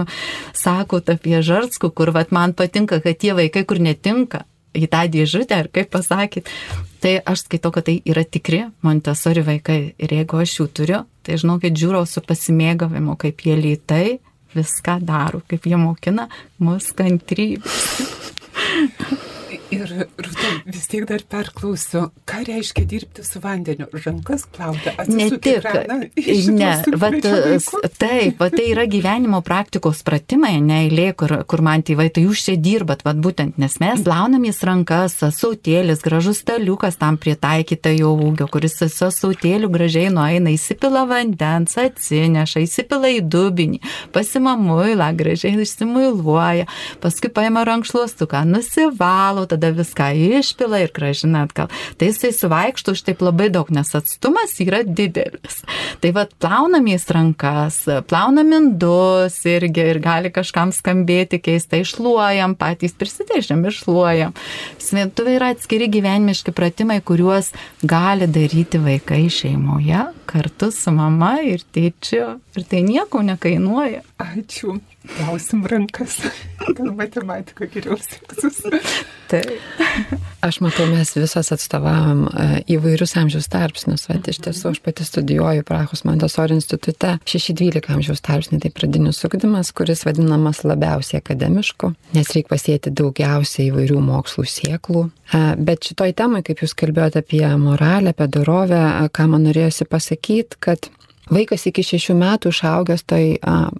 sakot 0.58 1.12
apie 1.14 1.40
žarskų, 1.44 1.94
kur 1.94 2.14
va 2.16 2.26
man 2.34 2.56
patinka, 2.58 3.02
kad 3.04 3.20
tie 3.20 3.34
vaikai, 3.38 3.66
kur 3.68 3.82
netinka, 3.84 4.46
į 4.74 4.90
tą 4.92 5.06
dėžutę, 5.12 5.58
ar 5.64 5.70
kaip 5.74 5.92
pasakyt. 5.94 6.50
Tai 7.04 7.18
aš 7.28 7.46
skaitau, 7.48 7.74
kad 7.76 7.88
tai 7.90 7.98
yra 8.08 8.24
tikri 8.24 8.64
Montessori 8.86 9.44
vaikai 9.46 9.80
ir 10.00 10.14
jeigu 10.18 10.40
aš 10.40 10.58
jų 10.60 10.68
turiu, 10.78 11.02
tai 11.24 11.38
žinokit, 11.42 11.76
žiūrau 11.78 12.06
su 12.08 12.24
pasimėgavimu, 12.24 13.18
kaip 13.20 13.44
jie 13.44 13.58
lytai 13.60 14.06
viską 14.56 15.00
daro, 15.06 15.44
kaip 15.50 15.68
jie 15.70 15.80
mokina 15.80 16.30
mus 16.64 16.92
kantrybės. 16.98 17.86
Ir 19.74 19.94
Rūta, 20.24 20.50
vis 20.70 20.86
tiek 20.92 21.06
dar 21.10 21.24
perklausiu, 21.30 22.08
ką 22.30 22.44
reiškia 22.48 22.86
dirbti 22.90 23.24
su 23.26 23.42
vandeniu? 23.44 23.88
Rankas 24.06 24.46
plauti, 24.54 24.92
ne 25.10 25.30
tik. 25.34 25.66
Ne, 26.54 26.72
vat, 27.02 27.18
taip, 27.98 28.40
vat, 28.40 28.54
tai 28.54 28.68
yra 28.70 28.86
gyvenimo 28.90 29.40
praktikos 29.46 30.04
pratimai, 30.06 30.56
neįlė, 30.64 31.08
kur, 31.18 31.36
kur 31.50 31.64
man 31.66 31.84
tėvai, 31.86 32.10
tai 32.14 32.26
jūs 32.28 32.44
čia 32.48 32.58
dirbat, 32.60 33.04
vat, 33.08 33.20
būtent, 33.24 33.58
nes 33.62 33.78
mes 33.82 34.04
plaunamės 34.06 34.62
rankas, 34.68 35.18
sautėlis, 35.36 36.04
gražus 36.06 36.44
staliukas 36.44 37.00
tam 37.02 37.18
pritaikyta 37.22 37.94
jo 37.96 38.14
ūgio, 38.28 38.50
kuris 38.52 38.78
su 38.82 39.10
sautėliu 39.14 39.72
gražiai 39.74 40.12
nueina, 40.14 40.54
įsipila 40.54 41.06
vandens, 41.10 41.78
atsineša, 41.80 42.64
įsipila 42.68 43.12
į 43.18 43.24
dubinį, 43.34 43.82
pasima 44.16 44.56
muilą, 44.60 45.10
gražiai 45.18 45.56
išsimuiluoja, 45.64 46.68
paskui 47.04 47.32
paima 47.34 47.64
rankšluostuką, 47.68 48.44
nusivalo, 48.50 49.48
tada 49.50 49.63
tada 49.64 49.78
viską 49.78 50.12
išpila 50.40 50.84
ir 50.84 50.92
gražina 50.94 51.44
atgal. 51.48 51.70
Tai 51.98 52.10
jisai 52.10 52.34
suvaikštų 52.36 52.96
už 52.96 53.04
taip 53.08 53.24
labai 53.24 53.50
daug, 53.54 53.70
nes 53.72 53.94
atstumas 53.96 54.56
yra 54.64 54.84
didelis. 54.84 55.62
Tai 56.04 56.12
vad 56.16 56.34
plaunamės 56.44 57.08
rankas, 57.14 57.84
plaunam 58.10 58.52
indus 58.56 59.40
irgi 59.48 59.88
ir 59.94 60.02
gali 60.04 60.34
kažkam 60.34 60.74
skambėti 60.76 61.40
keistai, 61.44 61.84
išluojam, 61.86 62.58
patys 62.60 62.96
prisidėžiam, 62.98 63.64
išluojam. 63.70 64.36
Sventuvai 64.84 65.38
yra 65.40 65.54
atskiri 65.56 65.90
gyvenimiški 65.94 66.56
pratimai, 66.56 67.00
kuriuos 67.06 67.54
gali 67.84 68.28
daryti 68.28 68.82
vaikai 68.84 69.26
šeimoje 69.32 70.04
kartu 70.26 70.72
su 70.74 70.94
mama 70.96 71.36
ir 71.46 71.64
tėčiu. 71.76 72.38
Ir 72.58 72.68
tai 72.70 72.84
nieko 72.86 73.24
nekainuoja. 73.26 74.04
Ačiū. 74.22 74.80
Klausim 75.04 75.66
rankas. 75.68 76.22
Gal 76.78 76.94
matematika 76.96 77.68
geriau 77.68 77.98
seksis. 78.00 78.62
Taip. 79.28 79.50
Aš 80.44 80.60
matau, 80.64 80.86
mes 80.88 81.10
visos 81.16 81.50
atstovavom 81.56 82.26
e, 82.28 82.46
įvairius 82.76 83.16
amžiaus 83.20 83.50
tarpsnius. 83.52 84.06
Vat, 84.08 84.28
iš 84.32 84.40
tiesų, 84.46 84.74
aš 84.74 84.80
pati 84.84 85.04
studijuoju 85.08 85.66
Prahos 85.68 86.06
Montessori 86.08 86.56
institute 86.56 87.18
6-12 87.28 87.90
amžiaus 87.96 88.24
tarpsnį, 88.24 88.62
tai 88.64 88.72
pradinis 88.76 89.20
ugdymas, 89.28 89.74
kuris 89.76 90.06
vadinamas 90.08 90.64
labiausiai 90.68 91.20
akademišku, 91.20 91.94
nes 92.16 92.32
reikia 92.36 92.54
pasėti 92.54 92.94
daugiausiai 92.96 93.70
įvairių 93.72 94.00
mokslų 94.04 94.48
sieklų. 94.56 95.06
E, 95.34 95.44
bet 95.60 95.88
šitoj 95.90 96.16
temai, 96.20 96.44
kaip 96.48 96.64
jūs 96.64 96.76
kalbėjote 96.80 97.24
apie 97.24 97.44
moralę, 97.60 98.16
apie 98.16 98.30
dorovę, 98.32 98.84
ką 99.16 99.28
man 99.32 99.48
norėjosi 99.50 99.88
pasakyti, 99.90 100.23
kad 100.64 100.90
Vaikas 101.32 101.64
iki 101.70 101.84
šešių 101.88 102.18
metų 102.20 102.52
išaugęs 102.52 103.06
toj 103.08 103.28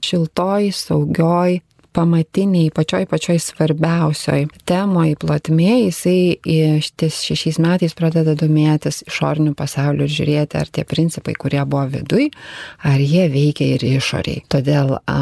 šiltoj, 0.04 0.70
saugioj, 0.78 1.58
pamatiniai, 1.94 2.72
pačioj 2.74 3.06
pačioj 3.12 3.38
svarbiausioj 3.44 4.48
temoj 4.70 5.14
plotmėje, 5.22 5.90
jisai 5.90 6.80
šties 6.88 7.20
šešiais 7.28 7.60
metais 7.62 7.94
pradeda 7.98 8.34
domėtis 8.40 9.04
išoriniu 9.06 9.54
pasauliu 9.60 10.08
ir 10.08 10.16
žiūrėti, 10.16 10.58
ar 10.62 10.72
tie 10.74 10.88
principai, 10.88 11.36
kurie 11.38 11.62
buvo 11.68 11.86
viduj, 11.98 12.32
ar 12.88 13.04
jie 13.04 13.28
veikia 13.34 13.76
ir 13.76 13.86
išoriai. 13.92 14.46
Todėl 14.50 14.96
a, 15.04 15.20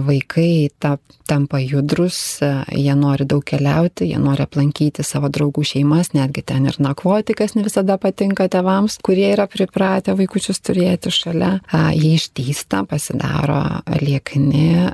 vaikai 0.00 0.68
ta, 0.80 0.96
tampa 1.28 1.58
judrus, 1.62 2.40
jie 2.72 2.94
nori 2.98 3.26
daug 3.28 3.44
keliauti, 3.46 4.08
jie 4.10 4.18
nori 4.20 4.44
aplankyti 4.44 5.04
savo 5.06 5.30
draugų 5.32 5.64
šeimas, 5.70 6.12
netgi 6.16 6.44
ten 6.46 6.68
ir 6.70 6.78
nakvoti, 6.82 7.36
kas 7.38 7.54
ne 7.54 7.64
visada 7.66 7.96
patinka 8.00 8.48
tevams, 8.52 8.98
kurie 9.04 9.30
yra 9.32 9.46
pripratę 9.50 10.16
vaikučius 10.18 10.60
turėti 10.64 11.12
šalia. 11.14 11.56
Jie 11.94 12.14
ištysta, 12.18 12.84
pasidaro 12.90 13.62
liekni, 14.02 14.90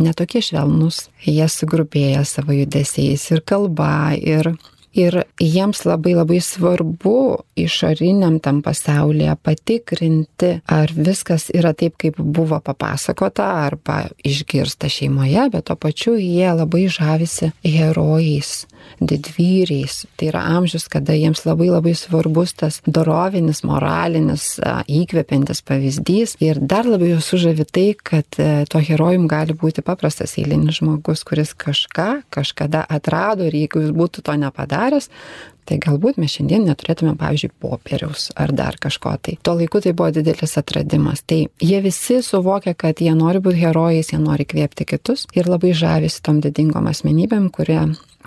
netokie 0.00 0.42
švelnus, 0.44 1.08
jie 1.26 1.46
sugrupėja 1.50 2.24
savo 2.28 2.56
judesiais 2.56 3.30
ir 3.34 3.44
kalba, 3.46 4.12
ir 4.18 4.54
Ir 4.90 5.14
jiems 5.38 5.84
labai 5.86 6.16
labai 6.18 6.40
svarbu 6.42 7.44
išoriniam 7.64 8.38
tam 8.42 8.62
pasaulyje 8.62 9.36
patikrinti, 9.42 10.52
ar 10.66 10.92
viskas 10.96 11.48
yra 11.54 11.72
taip, 11.76 11.96
kaip 12.00 12.18
buvo 12.18 12.60
papasakota 12.64 13.46
arba 13.66 14.02
išgirsta 14.24 14.90
šeimoje, 14.90 15.48
bet 15.52 15.68
to 15.70 15.76
pačiu 15.76 16.16
jie 16.18 16.50
labai 16.54 16.86
žavisi 16.88 17.52
herojais 17.64 18.66
didvyriais. 19.00 20.04
Tai 20.16 20.28
yra 20.30 20.42
amžius, 20.56 20.86
kada 20.92 21.14
jiems 21.16 21.44
labai 21.46 21.70
labai 21.70 21.94
svarbus 21.96 22.54
tas 22.58 22.80
dorovinis, 22.86 23.62
moralinis, 23.66 24.46
įkvepiantis 24.90 25.62
pavyzdys. 25.66 26.36
Ir 26.44 26.60
dar 26.60 26.88
labiau 26.88 27.20
sužavi 27.24 27.66
tai, 27.68 27.86
kad 27.96 28.40
e, 28.40 28.64
to 28.70 28.82
herojum 28.84 29.28
gali 29.30 29.56
būti 29.56 29.84
paprastas 29.86 30.36
eilinis 30.40 30.80
žmogus, 30.80 31.24
kuris 31.28 31.54
kažką 31.54 32.10
kažkada 32.32 32.84
atrado 32.88 33.46
ir 33.48 33.56
jeigu 33.62 33.84
jis 33.84 33.94
būtų 33.96 34.24
to 34.26 34.36
nepadaręs, 34.40 35.10
Tai 35.70 35.76
galbūt 35.78 36.16
mes 36.18 36.32
šiandien 36.34 36.64
neturėtume, 36.66 37.12
pavyzdžiui, 37.20 37.52
popieriaus 37.62 38.30
ar 38.34 38.50
dar 38.58 38.74
kažko 38.82 39.12
tai. 39.22 39.36
Tuo 39.46 39.54
laiku 39.54 39.78
tai 39.84 39.92
buvo 39.94 40.08
didelis 40.16 40.56
atradimas. 40.58 41.22
Tai 41.22 41.44
jie 41.62 41.78
visi 41.84 42.18
suvokia, 42.26 42.74
kad 42.74 42.98
jie 42.98 43.12
nori 43.14 43.38
būti 43.44 43.60
herojais, 43.62 44.10
jie 44.10 44.18
nori 44.18 44.48
kvėpti 44.50 44.88
kitus 44.90 45.28
ir 45.36 45.46
labai 45.46 45.70
žavisi 45.78 46.24
tom 46.26 46.42
didingom 46.42 46.90
asmenybėm, 46.90 47.52
kurie 47.54 47.84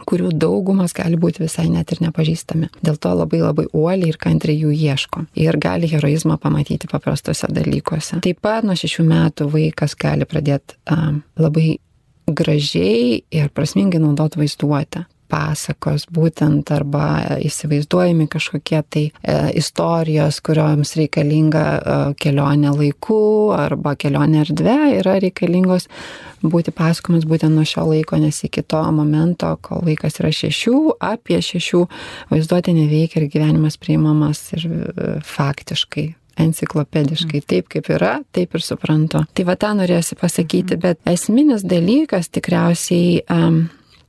kurių 0.08 0.32
daugumas 0.39 0.95
gali 0.95 1.19
būti 1.19 1.43
visai 1.43 1.67
net 1.71 1.91
ir 1.93 2.01
nepažįstami. 2.08 2.71
Dėl 2.84 2.95
to 2.97 3.12
labai 3.13 3.43
labai 3.43 3.67
uoliai 3.75 4.13
ir 4.13 4.19
kantriai 4.19 4.63
jų 4.63 4.71
ieško. 4.73 5.27
Ir 5.39 5.60
gali 5.62 5.91
heroizmą 5.91 6.39
pamatyti 6.41 6.89
paprastuose 6.91 7.51
dalykuose. 7.51 8.23
Taip 8.23 8.39
pat 8.43 8.65
nuo 8.67 8.75
šešių 8.79 9.06
metų 9.12 9.51
vaikas 9.53 9.99
gali 9.99 10.27
pradėti 10.29 10.79
um, 10.91 11.21
labai 11.39 11.77
gražiai 12.23 13.19
ir 13.36 13.51
prasmingai 13.51 13.99
naudoti 13.99 14.39
vaizduotę 14.39 15.03
pasakos 15.33 16.05
būtent 16.13 16.69
arba 16.75 17.07
įsivaizduojami 17.41 18.27
kažkokie 18.31 18.81
tai 18.93 19.03
e, 19.09 19.37
istorijos, 19.59 20.39
kurioms 20.45 20.93
reikalinga 20.99 21.63
e, 21.63 21.97
kelionė 22.21 22.75
laiku 22.75 23.23
arba 23.57 23.95
kelionė 23.99 24.43
erdvė 24.45 24.77
yra 24.99 25.17
reikalingos 25.23 25.89
būti 26.43 26.73
pasakomis 26.75 27.25
būtent 27.29 27.55
nuo 27.55 27.65
šio 27.67 27.87
laiko, 27.89 28.19
nes 28.19 28.43
iki 28.45 28.65
to 28.67 28.81
momento, 28.95 29.55
kol 29.63 29.83
vaikas 29.87 30.19
yra 30.21 30.33
šešių, 30.35 30.79
apie 31.13 31.39
šešių 31.41 31.85
vaizduotė 32.33 32.75
neveikia 32.77 33.21
ir 33.23 33.29
gyvenimas 33.33 33.79
priimamas 33.81 34.49
ir 34.57 34.67
e, 34.67 35.15
faktiškai 35.25 36.09
enciklopediškai. 36.43 37.43
Taip 37.45 37.69
kaip 37.73 37.89
yra, 37.93 38.17
taip 38.33 38.55
ir 38.57 38.65
suprantu. 38.65 39.21
Tai 39.37 39.45
va 39.47 39.55
tą 39.59 39.73
norėsiu 39.77 40.17
pasakyti, 40.19 40.79
bet 40.81 41.01
esminis 41.09 41.65
dalykas 41.65 42.31
tikriausiai 42.33 43.21
um, 43.29 43.63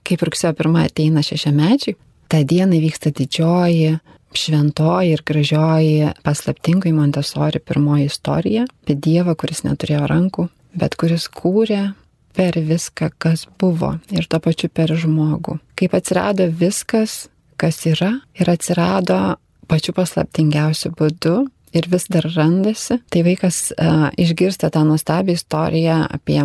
kaip 0.05 0.25
rugsėjo 0.27 0.55
pirmą 0.59 0.85
ateina 0.89 1.23
šešiamečiai, 1.25 1.97
tą 2.33 2.43
dieną 2.45 2.81
vyksta 2.83 3.13
didžioji, 3.15 3.99
šventoji 4.35 5.15
ir 5.15 5.23
gražioji 5.27 6.13
paslaptingai 6.27 6.93
Montesori 6.93 7.61
pirmoji 7.61 8.09
istorija 8.11 8.65
apie 8.67 8.97
Dievą, 8.99 9.37
kuris 9.39 9.63
neturėjo 9.67 10.09
rankų, 10.11 10.49
bet 10.75 10.97
kuris 10.99 11.29
kūrė 11.31 11.95
per 12.35 12.59
viską, 12.59 13.13
kas 13.19 13.47
buvo 13.61 13.95
ir 14.11 14.27
to 14.27 14.41
pačiu 14.43 14.69
per 14.69 14.91
žmogų. 14.99 15.61
Kaip 15.79 15.95
atsirado 15.95 16.49
viskas, 16.51 17.29
kas 17.57 17.85
yra 17.87 18.17
ir 18.35 18.51
atsirado 18.51 19.37
pačiu 19.71 19.95
paslaptingiausiu 19.97 20.91
būdu 20.99 21.45
ir 21.75 21.89
vis 21.91 22.09
dar 22.11 22.27
randasi, 22.35 23.01
tai 23.11 23.23
vaikas 23.27 23.71
uh, 23.75 24.09
išgirsta 24.19 24.71
tą 24.75 24.85
nuostabią 24.87 25.39
istoriją 25.39 26.03
apie 26.11 26.43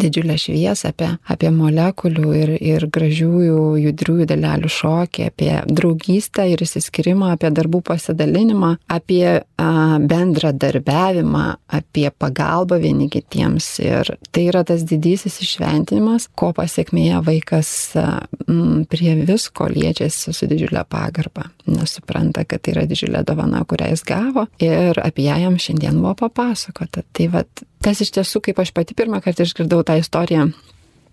didžiulę 0.00 0.36
šviesą, 0.40 0.90
apie, 0.92 1.08
apie 1.30 1.50
molekulių 1.54 2.34
ir, 2.38 2.52
ir 2.58 2.86
gražiųjų 2.92 3.58
judriųjų 3.82 4.26
dalelių 4.30 4.70
šokį, 4.72 5.28
apie 5.30 5.50
draugystę 5.70 6.46
ir 6.52 6.64
įsiskirimą, 6.64 7.32
apie 7.34 7.50
darbų 7.54 7.82
pasidalinimą, 7.86 8.74
apie 8.92 9.26
a, 9.40 9.68
bendradarbiavimą, 10.00 11.44
apie 11.78 12.06
pagalbą 12.10 12.78
vieni 12.82 13.08
kitiems. 13.12 13.68
Ir 13.84 14.14
tai 14.34 14.48
yra 14.50 14.64
tas 14.66 14.84
didysis 14.88 15.40
išventinimas, 15.44 16.28
ko 16.38 16.52
pasiekmėje 16.56 17.22
vaikas 17.26 17.70
a, 18.00 18.06
m, 18.48 18.84
prie 18.90 19.16
visko 19.24 19.68
liečiasi 19.72 20.34
su 20.34 20.48
didžiulė 20.50 20.84
pagarba, 20.90 21.48
nesupranta, 21.70 22.46
kad 22.48 22.64
tai 22.64 22.76
yra 22.76 22.88
didžiulė 22.90 23.24
dovana, 23.26 23.64
kurią 23.68 23.92
jis 23.94 24.04
gavo 24.08 24.48
ir 24.62 24.98
apie 25.02 25.28
ją 25.28 25.38
jam 25.46 25.60
šiandien 25.60 26.00
buvo 26.00 26.14
papasakota. 26.26 27.04
Tai 27.14 27.30
vad 27.36 27.64
tas 27.84 28.00
iš 28.00 28.14
tiesų, 28.16 28.40
kaip 28.48 28.62
aš 28.62 28.72
pati 28.76 28.96
pirmą 28.96 29.20
kartą 29.24 29.44
išgirdau 29.44 29.84
tą 29.86 29.98
istoriją, 30.00 30.48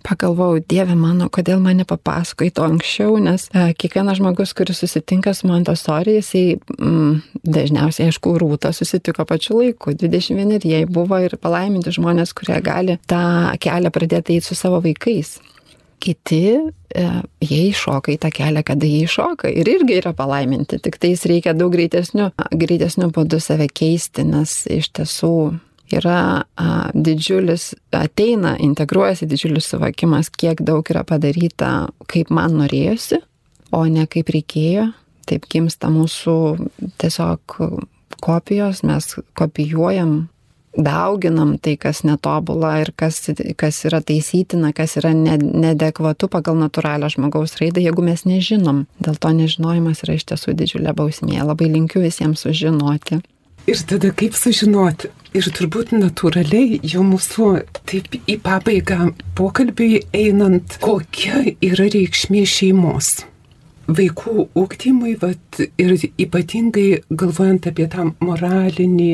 pagalvojau, 0.06 0.62
Dieve 0.70 0.96
mano, 0.98 1.28
kodėl 1.34 1.62
mane 1.62 1.86
papasakoji 1.88 2.54
to 2.58 2.66
anksčiau, 2.66 3.18
nes 3.22 3.48
e, 3.54 3.68
kiekvienas 3.78 4.20
žmogus, 4.20 4.54
kuris 4.58 4.82
susitinka 4.82 5.34
su 5.38 5.50
Montessori, 5.50 6.18
jisai 6.20 6.58
mm, 6.58 7.22
dažniausiai, 7.46 8.10
aišku, 8.12 8.34
rūta 8.42 8.74
susitiko 8.76 9.26
pačiu 9.30 9.60
laiku. 9.62 9.96
21 9.98 10.66
jie 10.68 10.84
buvo 10.90 11.22
ir 11.22 11.38
palaiminti 11.42 11.94
žmonės, 11.94 12.34
kurie 12.38 12.60
gali 12.66 12.98
tą 13.10 13.24
kelią 13.62 13.94
pradėti 13.94 14.38
eiti 14.38 14.50
su 14.50 14.58
savo 14.58 14.82
vaikais. 14.84 15.38
Kiti, 16.02 16.46
e, 16.58 17.08
jie 17.46 17.64
iššoka 17.70 18.16
į 18.16 18.22
tą 18.24 18.32
kelią, 18.34 18.64
kada 18.66 18.90
jie 18.90 19.04
iššoka 19.06 19.52
ir 19.54 19.70
irgi 19.70 20.00
yra 20.02 20.16
palaiminti, 20.18 20.82
tik 20.82 20.98
tais 21.02 21.28
reikia 21.30 21.54
daug 21.54 21.74
greitesnių, 21.76 22.32
greitesnių 22.58 23.12
būdų 23.14 23.38
save 23.44 23.70
keisti, 23.70 24.26
nes 24.26 24.64
iš 24.66 24.90
tiesų 24.98 25.36
yra 26.00 26.44
a, 26.44 26.68
didžiulis, 26.94 27.72
ateina, 27.96 28.56
integruojasi 28.60 29.28
didžiulis 29.30 29.70
suvokimas, 29.72 30.32
kiek 30.34 30.64
daug 30.66 30.88
yra 30.92 31.04
padaryta, 31.08 31.92
kaip 32.12 32.32
man 32.34 32.58
norėjosi, 32.62 33.22
o 33.72 33.86
ne 33.88 34.08
kaip 34.10 34.32
reikėjo. 34.34 34.92
Taip 35.30 35.46
gimsta 35.52 35.92
mūsų 35.94 36.36
tiesiog 37.00 37.58
kopijos, 38.22 38.82
mes 38.84 39.08
kopijuojam, 39.38 40.28
dauginam 40.78 41.58
tai, 41.60 41.76
kas 41.78 42.04
netobula 42.08 42.78
ir 42.82 42.92
kas, 42.96 43.20
kas 43.60 43.82
yra 43.88 44.02
taisytina, 44.06 44.72
kas 44.76 44.96
yra 45.02 45.12
nedekvatu 45.16 46.30
pagal 46.32 46.58
natūralią 46.62 47.12
žmogaus 47.16 47.58
raidą, 47.60 47.84
jeigu 47.84 48.06
mes 48.06 48.24
nežinom. 48.28 48.86
Dėl 49.04 49.20
to 49.20 49.34
nežinojimas 49.36 50.06
yra 50.06 50.16
iš 50.18 50.28
tiesų 50.32 50.56
didžiulė 50.60 50.96
bausmė. 50.98 51.42
Labai 51.44 51.70
linkiu 51.72 52.04
visiems 52.04 52.46
sužinoti. 52.46 53.22
Ir 53.70 53.78
tada 53.86 54.10
kaip 54.18 54.34
sužinoti? 54.34 55.12
Ir 55.38 55.46
turbūt 55.54 55.94
natūraliai 55.94 56.80
jau 56.82 57.04
mūsų 57.06 57.50
taip 57.88 58.16
į 58.28 58.40
pabaigą 58.44 59.12
pokalbiui 59.38 60.02
einant, 60.18 60.80
kokia 60.82 61.44
yra 61.64 61.86
reikšmė 61.94 62.42
šeimos. 62.50 63.20
Vaikų 63.92 64.48
ūkdymui, 64.58 65.14
vat, 65.22 65.62
ir 65.80 65.94
ypatingai 66.00 67.04
galvojant 67.22 67.70
apie 67.70 67.86
tą 67.92 68.08
moralinį 68.24 69.12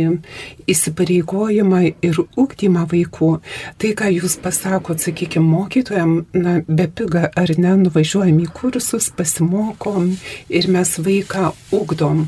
įsipareigojimą 0.69 1.83
ir 2.07 2.23
ūkdymą 2.23 2.87
vaikų, 2.95 3.31
tai 3.81 3.93
ką 3.99 4.11
jūs 4.15 4.39
pasakot, 4.41 5.03
sakykime, 5.03 5.43
mokytojam, 5.43 6.17
na, 6.37 6.59
be 6.67 6.87
piga 6.87 7.27
ar 7.35 7.55
ne, 7.59 7.77
nuvažiuojam 7.83 8.41
į 8.47 8.49
kursus, 8.57 9.11
pasimokom 9.17 10.13
ir 10.49 10.71
mes 10.71 10.97
vaiką 11.03 11.51
ūkdom 11.75 12.27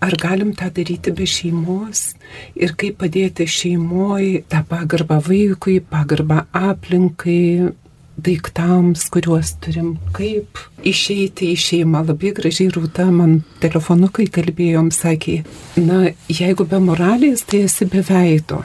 Ar 0.00 0.16
galim 0.16 0.54
tą 0.56 0.70
daryti 0.72 1.12
be 1.12 1.26
šeimos 1.28 2.14
ir 2.56 2.72
kaip 2.80 3.02
padėti 3.02 3.44
šeimoje 3.44 4.46
tą 4.48 4.62
pagarbą 4.70 5.18
vaikui, 5.26 5.80
pagarbą 5.84 6.46
aplinkai, 6.56 7.74
daiktams, 8.20 9.06
kuriuos 9.12 9.54
turim, 9.64 9.94
kaip 10.16 10.60
išeiti 10.86 11.50
į 11.54 11.58
šeimą. 11.64 12.04
Labai 12.10 12.32
gražiai 12.36 12.72
rūta 12.74 13.08
man 13.12 13.40
telefonu, 13.62 14.10
kai 14.12 14.28
kalbėjom, 14.32 14.90
sakė, 14.94 15.40
na, 15.80 16.10
jeigu 16.32 16.66
be 16.68 16.80
moralės, 16.82 17.44
tai 17.48 17.64
esi 17.68 17.88
be 17.90 18.04
veido. 18.06 18.62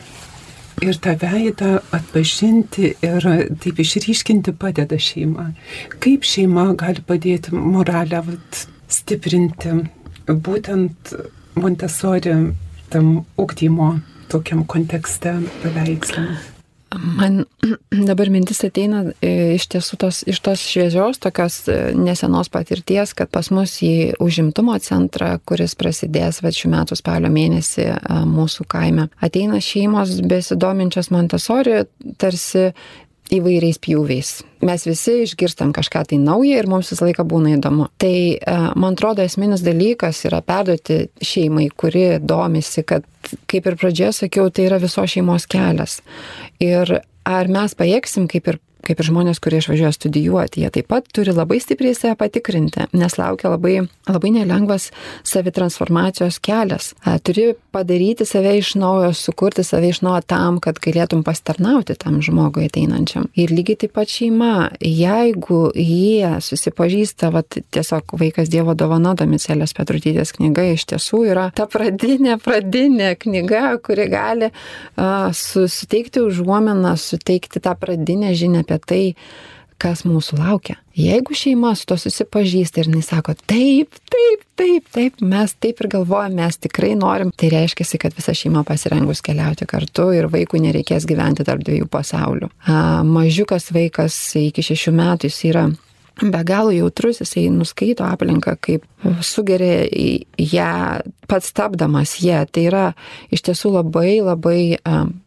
Ir 0.84 0.98
tą 1.00 1.14
veidą 1.20 1.78
atpažinti 1.96 2.96
ir 3.06 3.28
taip 3.64 3.80
išryškinti 3.80 4.56
padeda 4.60 5.00
šeima. 5.00 5.50
Kaip 6.04 6.28
šeima 6.28 6.74
gali 6.80 7.04
padėti 7.08 7.56
moralę 7.56 8.20
vat, 8.28 8.66
stiprinti, 8.92 9.78
būtent 10.28 11.16
Montessori 11.56 12.36
tam 12.92 13.14
ugdymo 13.38 13.96
tokiam 14.32 14.66
kontekste 14.68 15.38
paveikslą. 15.64 16.28
Man 16.96 17.46
dabar 18.10 18.30
mintis 18.32 18.62
ateina 18.64 19.02
e, 19.20 19.56
iš 19.58 19.68
tiesų 19.74 19.98
tos, 20.00 20.22
iš 20.30 20.40
tos 20.46 20.64
šviežios, 20.64 21.20
tokios 21.24 21.58
e, 21.68 21.78
nesenos 21.98 22.50
patirties, 22.54 23.14
kad 23.18 23.32
pas 23.34 23.50
mus 23.54 23.78
į 23.84 24.16
užimtumo 24.24 24.78
centrą, 24.84 25.36
kuris 25.48 25.76
prasidės 25.80 26.42
va 26.46 26.54
šių 26.56 26.72
metų 26.76 26.98
spalio 27.00 27.32
mėnesį 27.34 27.88
e, 27.90 28.20
mūsų 28.30 28.68
kaime, 28.72 29.10
ateina 29.24 29.60
šeimos 29.64 30.20
besidominčios 30.30 31.12
Montessori 31.16 31.84
tarsi 32.22 32.70
įvairiais 33.34 33.80
pjūviais. 33.82 34.32
Mes 34.66 34.86
visi 34.86 35.16
išgirstam 35.24 35.72
kažką 35.76 36.04
tai 36.10 36.20
naują 36.22 36.60
ir 36.62 36.70
mums 36.70 36.92
visą 36.94 37.08
laiką 37.08 37.26
būna 37.30 37.56
įdomu. 37.56 37.88
Tai 38.02 38.14
e, 38.36 38.58
man 38.78 38.98
atrodo 38.98 39.26
esminis 39.26 39.64
dalykas 39.66 40.24
yra 40.30 40.42
perduoti 40.46 41.06
šeimai, 41.26 41.68
kuri 41.78 42.06
domisi, 42.22 42.86
kad, 42.88 43.06
kaip 43.50 43.66
ir 43.66 43.78
pradžioje 43.82 44.22
sakiau, 44.22 44.52
tai 44.54 44.70
yra 44.70 44.80
viso 44.82 45.06
šeimos 45.10 45.48
kelias. 45.50 46.00
Ir 46.64 47.00
ar 47.26 47.52
mes 47.52 47.78
pajėgsim, 47.78 48.30
kaip 48.32 48.54
ir 48.54 48.62
kaip 48.86 49.02
ir 49.02 49.10
žmonės, 49.10 49.42
kurie 49.44 49.60
išvažiuoja 49.62 49.94
studijuoti, 49.96 50.64
jie 50.64 50.72
taip 50.78 50.90
pat 50.92 51.08
turi 51.16 51.34
labai 51.36 51.60
stipriai 51.64 51.96
save 51.98 52.16
patikrinti, 52.20 52.88
nes 52.96 53.18
laukia 53.20 53.52
labai, 53.54 53.76
labai 54.10 54.32
nelengvas 54.38 54.92
savitransformacijos 55.28 56.40
kelias. 56.46 56.94
Turi 57.26 57.54
padaryti 57.76 58.28
save 58.28 58.56
iš 58.60 58.76
naujo, 58.80 59.14
sukurti 59.18 59.66
save 59.66 59.90
iš 59.94 60.02
naujo 60.06 60.22
tam, 60.30 60.60
kad 60.64 60.80
galėtum 60.84 61.24
pastarnauti 61.26 61.98
tam 62.00 62.22
žmogui 62.26 62.70
ateinančiam. 62.70 63.28
Ir 63.36 63.54
lygiai 63.56 63.82
taip 63.86 63.96
pat 63.98 64.12
šeima, 64.12 64.70
jeigu 64.80 65.62
jie 65.76 66.36
susipažįsta, 66.46 67.32
va, 67.34 67.44
tiesiog 67.46 68.16
vaikas 68.20 68.52
Dievo 68.54 68.76
dovana, 68.78 69.16
Domicelės 69.18 69.74
Petrutytės 69.76 70.34
knyga 70.36 70.68
iš 70.74 70.86
tiesų 70.92 71.22
yra 71.32 71.50
ta 71.56 71.68
pradinė, 71.72 72.38
pradinė 72.44 73.14
knyga, 73.20 73.64
kuri 73.84 74.08
gali 74.12 74.50
uh, 74.52 75.32
suteikti 75.34 76.24
užuomeną, 76.24 76.96
suteikti 77.00 77.62
tą 77.64 77.76
pradinę 77.80 78.34
žinią 78.38 78.64
apie 78.66 78.75
apie 78.78 78.90
tai, 78.92 79.04
kas 79.82 80.06
mūsų 80.08 80.40
laukia. 80.40 80.78
Jeigu 80.96 81.36
šeima 81.36 81.74
su 81.76 81.88
to 81.90 81.98
susipažįsta 82.00 82.82
ir 82.82 82.90
jis 82.96 83.10
sako, 83.12 83.36
taip, 83.50 83.98
taip, 84.12 84.46
taip, 84.56 84.86
taip, 84.96 85.20
mes 85.20 85.52
taip 85.60 85.82
ir 85.84 85.90
galvojame, 85.92 86.40
mes 86.40 86.60
tikrai 86.64 86.94
norim, 86.96 87.34
tai 87.36 87.52
reiškia, 87.52 88.00
kad 88.00 88.16
visa 88.16 88.34
šeima 88.38 88.64
pasirengus 88.68 89.24
keliauti 89.26 89.68
kartu 89.68 90.10
ir 90.16 90.30
vaikui 90.32 90.64
nereikės 90.64 91.08
gyventi 91.10 91.44
tarp 91.48 91.66
dviejų 91.68 91.90
pasaulių. 91.92 92.52
A, 92.72 93.04
mažiukas 93.08 93.68
vaikas 93.76 94.16
iki 94.40 94.64
šešių 94.64 94.96
metų 94.96 95.32
jis 95.32 95.42
yra 95.52 95.66
be 96.22 96.44
galo 96.48 96.72
jautrus, 96.72 97.22
jisai 97.24 97.50
nuskaito 97.54 98.06
aplinką, 98.08 98.56
kaip 98.62 98.86
sugeria 99.22 99.86
ją 100.40 100.72
pats 101.28 101.54
tapdamas 101.56 102.18
ją. 102.24 102.46
Tai 102.52 102.68
yra 102.70 102.86
iš 103.34 103.46
tiesų 103.50 103.76
labai 103.80 104.20
labai 104.24 104.60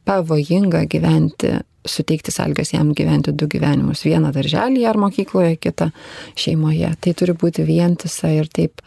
pavojinga 0.08 0.86
gyventi 0.90 1.58
suteikti 1.88 2.32
sąlygas 2.32 2.72
jam 2.72 2.92
gyventi 2.94 3.32
du 3.32 3.48
gyvenimus. 3.48 4.04
Vieną 4.04 4.32
darželėje 4.34 4.88
ar 4.90 4.98
mokykloje, 5.00 5.56
kitą 5.62 5.90
šeimoje. 6.38 6.90
Tai 7.00 7.14
turi 7.16 7.34
būti 7.38 7.64
vientisa 7.68 8.32
ir 8.34 8.50
taip 8.52 8.82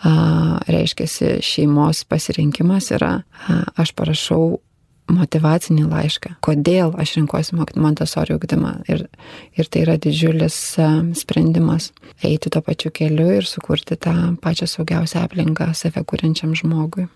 reiškia 0.70 1.40
šeimos 1.46 2.04
pasirinkimas 2.10 2.92
yra, 2.98 3.14
a, 3.48 3.62
aš 3.82 3.96
parašau 3.98 4.60
motivacinį 5.12 5.86
laišką, 5.90 6.36
kodėl 6.46 6.94
aš 7.00 7.16
rinkuosi 7.18 7.58
Montessori 7.58 8.36
ugdymą. 8.36 8.76
Ir, 8.92 9.08
ir 9.58 9.72
tai 9.72 9.86
yra 9.86 9.98
didžiulis 10.02 10.58
sprendimas 11.20 11.92
eiti 12.24 12.52
tuo 12.54 12.62
pačiu 12.66 12.94
keliu 12.94 13.28
ir 13.40 13.50
sukurti 13.50 13.98
tą 14.00 14.36
pačią 14.42 14.70
saugiausią 14.70 15.26
aplinką 15.26 15.72
save 15.78 16.06
kūrenčiam 16.08 16.56
žmogui. 16.58 17.10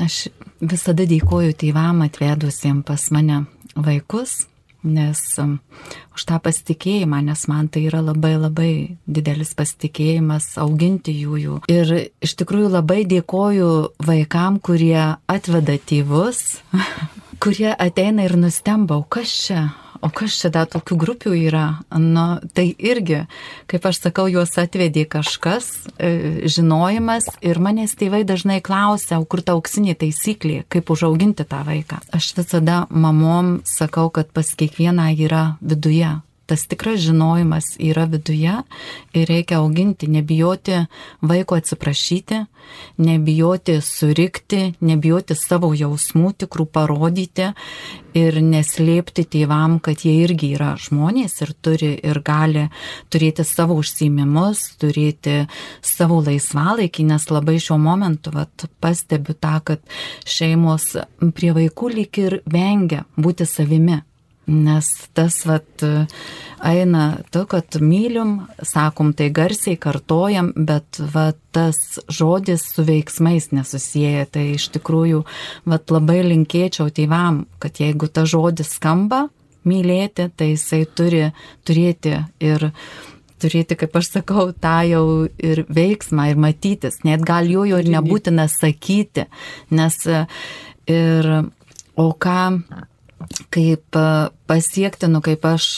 Aš 0.00 0.30
visada 0.62 1.04
dėkoju 1.04 1.52
tėvam 1.60 2.00
atvedusiems 2.06 2.86
pas 2.88 3.10
mane 3.12 3.42
vaikus, 3.76 4.46
nes 4.82 5.20
um, 5.38 5.58
už 6.16 6.24
tą 6.26 6.38
pasitikėjimą, 6.42 7.20
nes 7.28 7.44
man 7.48 7.68
tai 7.72 7.84
yra 7.86 8.00
labai 8.02 8.34
labai 8.40 8.72
didelis 9.06 9.54
pasitikėjimas 9.58 10.56
auginti 10.62 11.14
jų 11.22 11.38
jų. 11.42 11.58
Ir 11.70 11.92
iš 12.24 12.34
tikrųjų 12.40 12.72
labai 12.72 13.02
dėkoju 13.08 13.70
vaikam, 14.02 14.58
kurie 14.58 15.18
atveda 15.30 15.78
tėvus, 15.78 16.62
kurie 17.42 17.72
ateina 17.78 18.22
ir 18.26 18.36
nustemba, 18.38 19.00
o 19.00 19.02
kas 19.02 19.30
čia, 19.46 19.62
o 19.98 20.10
kas 20.14 20.36
čia 20.38 20.50
dar 20.54 20.68
tokių 20.70 20.98
grupių 21.00 21.32
yra? 21.48 21.64
Nu, 21.98 22.38
tai 22.54 22.68
irgi, 22.78 23.24
kaip 23.70 23.88
aš 23.90 23.98
sakau, 24.04 24.28
juos 24.30 24.54
atvedė 24.62 25.04
kažkas, 25.10 25.72
e, 25.98 26.46
žinojimas 26.46 27.26
ir 27.42 27.58
manęs 27.62 27.96
tėvai 27.98 28.22
dažnai 28.28 28.60
klausia, 28.62 29.18
o 29.18 29.26
kur 29.26 29.42
ta 29.42 29.56
auksinė 29.56 29.96
taisyklė, 29.98 30.62
kaip 30.70 30.94
užauginti 30.94 31.46
tą 31.48 31.64
vaiką. 31.66 31.98
Aš 32.14 32.32
visada 32.38 32.84
mamom 32.90 33.58
sakau, 33.66 34.10
kad 34.14 34.30
pas 34.30 34.54
kiekvieną 34.54 35.10
yra 35.26 35.46
viduje 35.60 36.20
tas 36.46 36.66
tikras 36.66 37.00
žinojimas 37.00 37.76
yra 37.80 38.04
viduje 38.10 38.54
ir 39.14 39.28
reikia 39.28 39.60
auginti, 39.62 40.08
nebijoti 40.10 40.84
vaiko 41.22 41.56
atsiprašyti, 41.56 42.44
nebijoti 42.98 43.78
surikti, 43.80 44.72
nebijoti 44.80 45.36
savo 45.38 45.72
jausmų 45.74 46.32
tikrų 46.42 46.66
parodyti 46.72 47.50
ir 48.18 48.38
neslėpti 48.44 49.24
tėvam, 49.32 49.78
kad 49.80 50.04
jie 50.04 50.14
irgi 50.26 50.52
yra 50.56 50.74
žmonės 50.80 51.40
ir 51.44 51.54
turi 51.64 51.92
ir 51.96 52.20
gali 52.24 52.66
turėti 53.12 53.44
savo 53.48 53.78
užsiemimus, 53.80 54.66
turėti 54.82 55.46
savo 55.80 56.20
laisvalaikį, 56.24 57.08
nes 57.12 57.28
labai 57.32 57.58
šiuo 57.62 57.80
momentu 57.80 58.34
vat, 58.34 58.68
pastebiu 58.82 59.34
tą, 59.34 59.58
kad 59.64 59.84
šeimos 60.28 60.92
prie 61.36 61.52
vaikų 61.56 61.92
lyg 61.96 62.24
ir 62.26 62.40
vengia 62.44 63.06
būti 63.16 63.48
savimi 63.48 64.02
Nes 64.50 64.88
tas 65.14 65.36
vat 65.46 65.84
eina 66.62 67.02
to, 67.30 67.44
kad 67.46 67.76
mylim, 67.80 68.40
sakom 68.62 69.12
tai 69.14 69.28
garsiai, 69.30 69.76
kartojam, 69.78 70.50
bet 70.56 70.98
vat 71.14 71.38
tas 71.54 72.00
žodis 72.10 72.64
su 72.74 72.82
veiksmais 72.86 73.52
nesusiję. 73.54 74.26
Tai 74.34 74.44
iš 74.56 74.68
tikrųjų 74.74 75.22
vat 75.70 75.94
labai 75.94 76.22
linkėčiau 76.26 76.90
tėvam, 76.90 77.44
kad 77.62 77.78
jeigu 77.82 78.10
ta 78.10 78.26
žodis 78.26 78.74
skamba 78.78 79.28
mylėti, 79.68 80.28
tai 80.34 80.52
jisai 80.52 80.84
turi 80.90 81.24
turėti 81.66 82.16
ir 82.42 82.70
turėti, 83.42 83.76
kaip 83.78 83.96
aš 83.98 84.10
sakau, 84.18 84.50
tą 84.54 84.76
jau 84.86 85.04
ir 85.38 85.64
veiksmą, 85.70 86.30
ir 86.30 86.38
matytis. 86.38 87.02
Net 87.06 87.24
gal 87.26 87.50
jo 87.50 87.66
jau 87.66 87.82
ir 87.82 87.90
nebūtina 87.90 88.46
sakyti, 88.50 89.26
nes 89.74 89.98
ir 90.90 91.30
o 91.98 92.08
ką 92.18 92.40
kaip 93.54 93.98
e, 93.98 94.06
pasiekti, 94.50 95.10
nu 95.10 95.22
kaip 95.24 95.44
aš, 95.48 95.68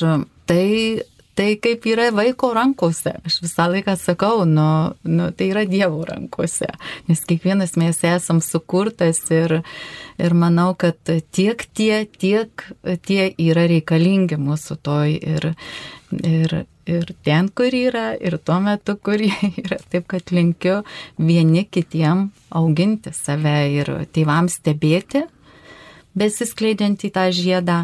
tai, 0.49 1.03
tai 1.35 1.55
kaip 1.63 1.87
yra 1.91 2.09
vaiko 2.15 2.53
rankose. 2.57 3.17
Aš 3.27 3.41
visą 3.45 3.67
laiką 3.73 3.97
sakau, 4.01 4.45
nu, 4.49 4.67
nu, 5.03 5.31
tai 5.37 5.51
yra 5.53 5.65
Dievo 5.69 6.05
rankose, 6.09 6.71
nes 7.09 7.25
kiekvienas 7.29 7.77
mes 7.81 8.01
esam 8.07 8.43
sukurtas 8.45 9.23
ir, 9.35 9.61
ir 10.19 10.37
manau, 10.39 10.73
kad 10.79 10.99
tiek 11.05 11.67
tie, 11.75 12.05
tiek 12.07 12.69
tie 13.07 13.33
yra 13.33 13.67
reikalingi 13.71 14.39
mūsų 14.41 14.79
toj 14.87 15.19
ir, 15.19 15.51
ir, 16.23 16.57
ir 16.87 17.15
ten, 17.27 17.51
kur 17.51 17.75
yra, 17.75 18.13
ir 18.15 18.39
tuo 18.39 18.61
metu, 18.63 18.97
kur 18.97 19.21
yra. 19.65 19.81
Taip, 19.91 20.09
kad 20.11 20.35
linkiu 20.35 20.83
vieni 21.19 21.67
kitiem 21.67 22.29
auginti 22.55 23.15
save 23.15 23.59
ir 23.75 23.95
tėvams 24.15 24.61
stebėti 24.61 25.27
besiskleidžiant 26.19 27.07
į 27.07 27.11
tą 27.15 27.29
žiedą 27.35 27.79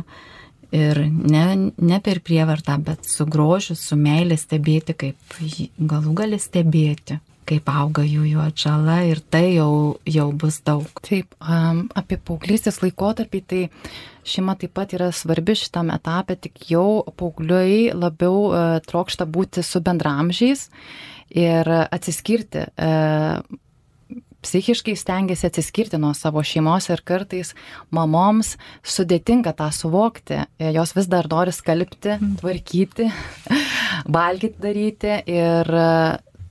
ir 0.74 1.02
ne, 1.10 1.72
ne 1.76 1.98
per 2.04 2.20
prievartą, 2.22 2.78
bet 2.86 3.08
su 3.10 3.26
grožiu, 3.26 3.74
su 3.78 3.98
meilė 3.98 4.38
stebėti, 4.38 4.94
kaip 4.94 5.40
galų 5.78 6.14
gali 6.22 6.38
stebėti 6.38 7.18
kaip 7.50 7.70
auga 7.72 8.04
jų 8.06 8.26
jų 8.30 8.42
atžala 8.44 9.00
ir 9.08 9.20
tai 9.32 9.56
jau, 9.56 9.98
jau 10.06 10.28
bus 10.36 10.60
daug. 10.66 10.86
Taip, 11.06 11.32
um, 11.40 11.84
apie 11.98 12.18
paauglystės 12.22 12.80
laikotarpį, 12.84 13.40
tai 13.50 13.62
šeima 14.28 14.56
taip 14.60 14.74
pat 14.76 14.94
yra 14.96 15.10
svarbi 15.14 15.56
šitame 15.58 15.96
etape, 15.98 16.36
tik 16.46 16.68
jau 16.70 17.02
paaugliui 17.18 17.90
labiau 17.96 18.44
uh, 18.50 18.76
trokšta 18.86 19.26
būti 19.26 19.64
su 19.66 19.82
bendramžiais 19.82 20.68
ir 21.34 21.72
atsiskirti. 21.90 22.68
Uh, 22.74 23.42
psichiškai 24.42 24.96
stengiasi 24.96 25.48
atsiskirti 25.50 26.00
nuo 26.00 26.12
savo 26.16 26.42
šeimos 26.46 26.88
ir 26.90 27.02
kartais 27.04 27.52
mamoms 27.94 28.56
sudėtinga 28.82 29.52
tą 29.58 29.68
suvokti. 29.74 30.42
Jos 30.74 30.94
vis 30.96 31.10
dar 31.10 31.28
nori 31.30 31.54
skalbti, 31.54 32.16
mhm. 32.16 32.40
tvarkyti, 32.40 33.10
valgyti 34.18 34.66
daryti 34.66 35.20
ir 35.30 35.74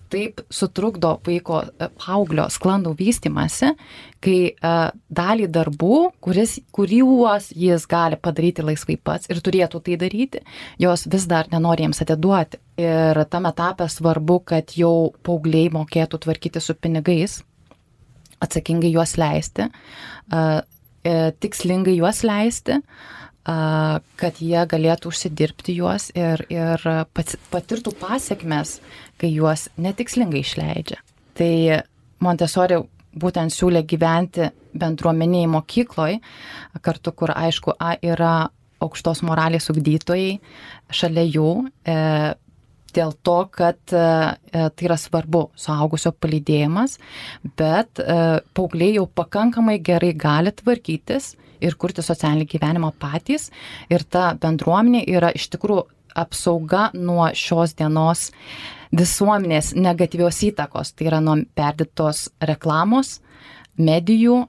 taip 0.09 0.41
sutrukdo 0.49 1.15
vaiko 1.25 1.61
e, 1.61 1.87
paauglio 2.01 2.47
sklandų 2.51 2.95
vystimasi, 2.97 3.73
kai 4.19 4.51
uh, 4.51 4.89
dalį 5.15 5.45
darbų, 5.55 5.97
kuris, 6.19 6.57
kuriuos 6.75 7.53
jis 7.55 7.85
gali 7.87 8.17
padaryti 8.19 8.65
laisvai 8.65 8.97
pats 8.99 9.29
ir 9.31 9.39
turėtų 9.45 9.79
tai 9.85 9.95
daryti, 10.01 10.41
jos 10.81 11.05
vis 11.07 11.27
dar 11.29 11.47
nenori 11.53 11.85
jiems 11.85 12.03
atiduoti. 12.03 12.59
Ir 12.79 13.21
tam 13.31 13.47
etapė 13.47 13.87
svarbu, 13.91 14.41
kad 14.51 14.75
jau 14.75 15.13
paaugliai 15.23 15.71
mokėtų 15.71 16.19
tvarkyti 16.25 16.59
su 16.63 16.75
pinigais, 16.75 17.39
atsakingai 18.43 18.91
juos 18.93 19.15
leisti, 19.19 19.69
e, 20.33 21.15
tikslingai 21.39 21.95
juos 21.97 22.23
leisti, 22.27 22.81
kad 24.19 24.39
jie 24.43 24.59
galėtų 24.69 25.09
užsidirbti 25.09 25.73
juos 25.79 26.09
ir, 26.13 26.43
ir 26.53 26.83
patirtų 27.49 27.95
pasiekmes, 27.97 28.75
kai 29.17 29.31
juos 29.31 29.63
netikslingai 29.79 30.43
išleidžia. 30.43 30.99
Tai 31.39 31.53
Montesori 32.21 32.77
būtent 33.17 33.55
siūlė 33.55 33.81
gyventi 33.89 34.51
bendruomeniai 34.77 35.47
mokykloj, 35.49 36.19
kartu, 36.85 37.15
kur 37.15 37.33
aišku, 37.33 37.73
A 37.79 37.95
yra 38.05 38.49
aukštos 38.83 39.23
moralės 39.25 39.69
ugdytojai, 39.71 40.37
šalia 40.91 41.25
jų 41.27 41.49
e, 41.83 41.95
dėl 42.95 43.13
to, 43.25 43.37
kad 43.53 43.79
e, 43.93 43.99
e, 44.51 44.65
tai 44.69 44.87
yra 44.87 44.97
svarbu 44.99 45.49
suaugusio 45.59 46.11
palydėjimas, 46.15 46.97
bet 47.59 48.01
e, 48.01 48.17
paaugliai 48.57 48.97
jau 48.97 49.05
pakankamai 49.19 49.77
gerai 49.83 50.11
gali 50.17 50.53
tvarkytis 50.55 51.33
ir 51.63 51.75
kurti 51.79 52.05
socialinį 52.05 52.47
gyvenimą 52.53 52.91
patys. 53.01 53.49
Ir 53.91 54.05
ta 54.07 54.31
bendruomenė 54.39 55.03
yra 55.11 55.31
iš 55.35 55.49
tikrųjų 55.55 55.87
apsauga 56.19 56.89
nuo 56.97 57.29
šios 57.37 57.75
dienos 57.79 58.29
visuomenės 58.95 59.73
negatyvios 59.77 60.39
įtakos. 60.47 60.95
Tai 60.95 61.09
yra 61.11 61.19
nuo 61.23 61.37
perdėtos 61.55 62.27
reklamos, 62.41 63.19
medijų, 63.79 64.41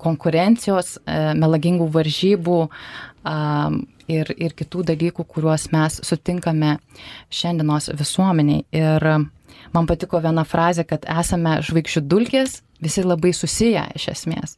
konkurencijos, 0.00 0.94
melagingų 1.36 1.88
varžybų 1.96 2.60
ir, 4.10 4.32
ir 4.36 4.54
kitų 4.56 4.84
dalykų, 4.90 5.26
kuriuos 5.28 5.68
mes 5.74 6.00
sutinkame 6.06 6.76
šiandienos 7.32 7.90
visuomeniai. 7.98 8.64
Ir 8.74 9.06
man 9.74 9.88
patiko 9.90 10.20
viena 10.22 10.44
frazė, 10.48 10.86
kad 10.88 11.06
esame 11.08 11.58
žvaigždžių 11.66 12.02
dulkės, 12.10 12.60
visi 12.82 13.04
labai 13.04 13.32
susiję 13.36 13.86
iš 13.98 14.08
esmės. 14.14 14.56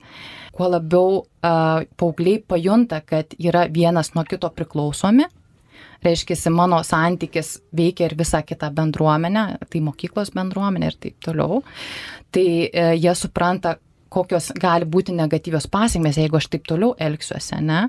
Kuo 0.53 0.69
labiau 0.71 1.23
uh, 1.23 1.85
paaugliai 1.99 2.43
pajunta, 2.49 3.01
kad 3.01 3.33
yra 3.41 3.67
vienas 3.73 4.13
nuo 4.17 4.25
kito 4.29 4.51
priklausomi, 4.53 5.27
reiškia, 6.03 6.37
mano 6.51 6.83
santykis 6.85 7.55
veikia 7.77 8.09
ir 8.09 8.17
visą 8.19 8.43
kitą 8.45 8.69
bendruomenę, 8.75 9.47
tai 9.71 9.81
mokyklos 9.85 10.33
bendruomenė 10.37 10.91
ir 10.91 10.99
taip 11.07 11.17
toliau, 11.25 11.63
tai 12.35 12.47
uh, 12.69 12.93
jie 12.99 13.17
supranta, 13.19 13.79
kokios 14.13 14.51
gali 14.61 14.89
būti 14.89 15.15
negatyvios 15.17 15.69
pasiekmes, 15.73 16.21
jeigu 16.21 16.39
aš 16.39 16.51
taip 16.53 16.67
toliau 16.69 16.93
elgsiuosi, 17.01 17.61
ne? 17.65 17.87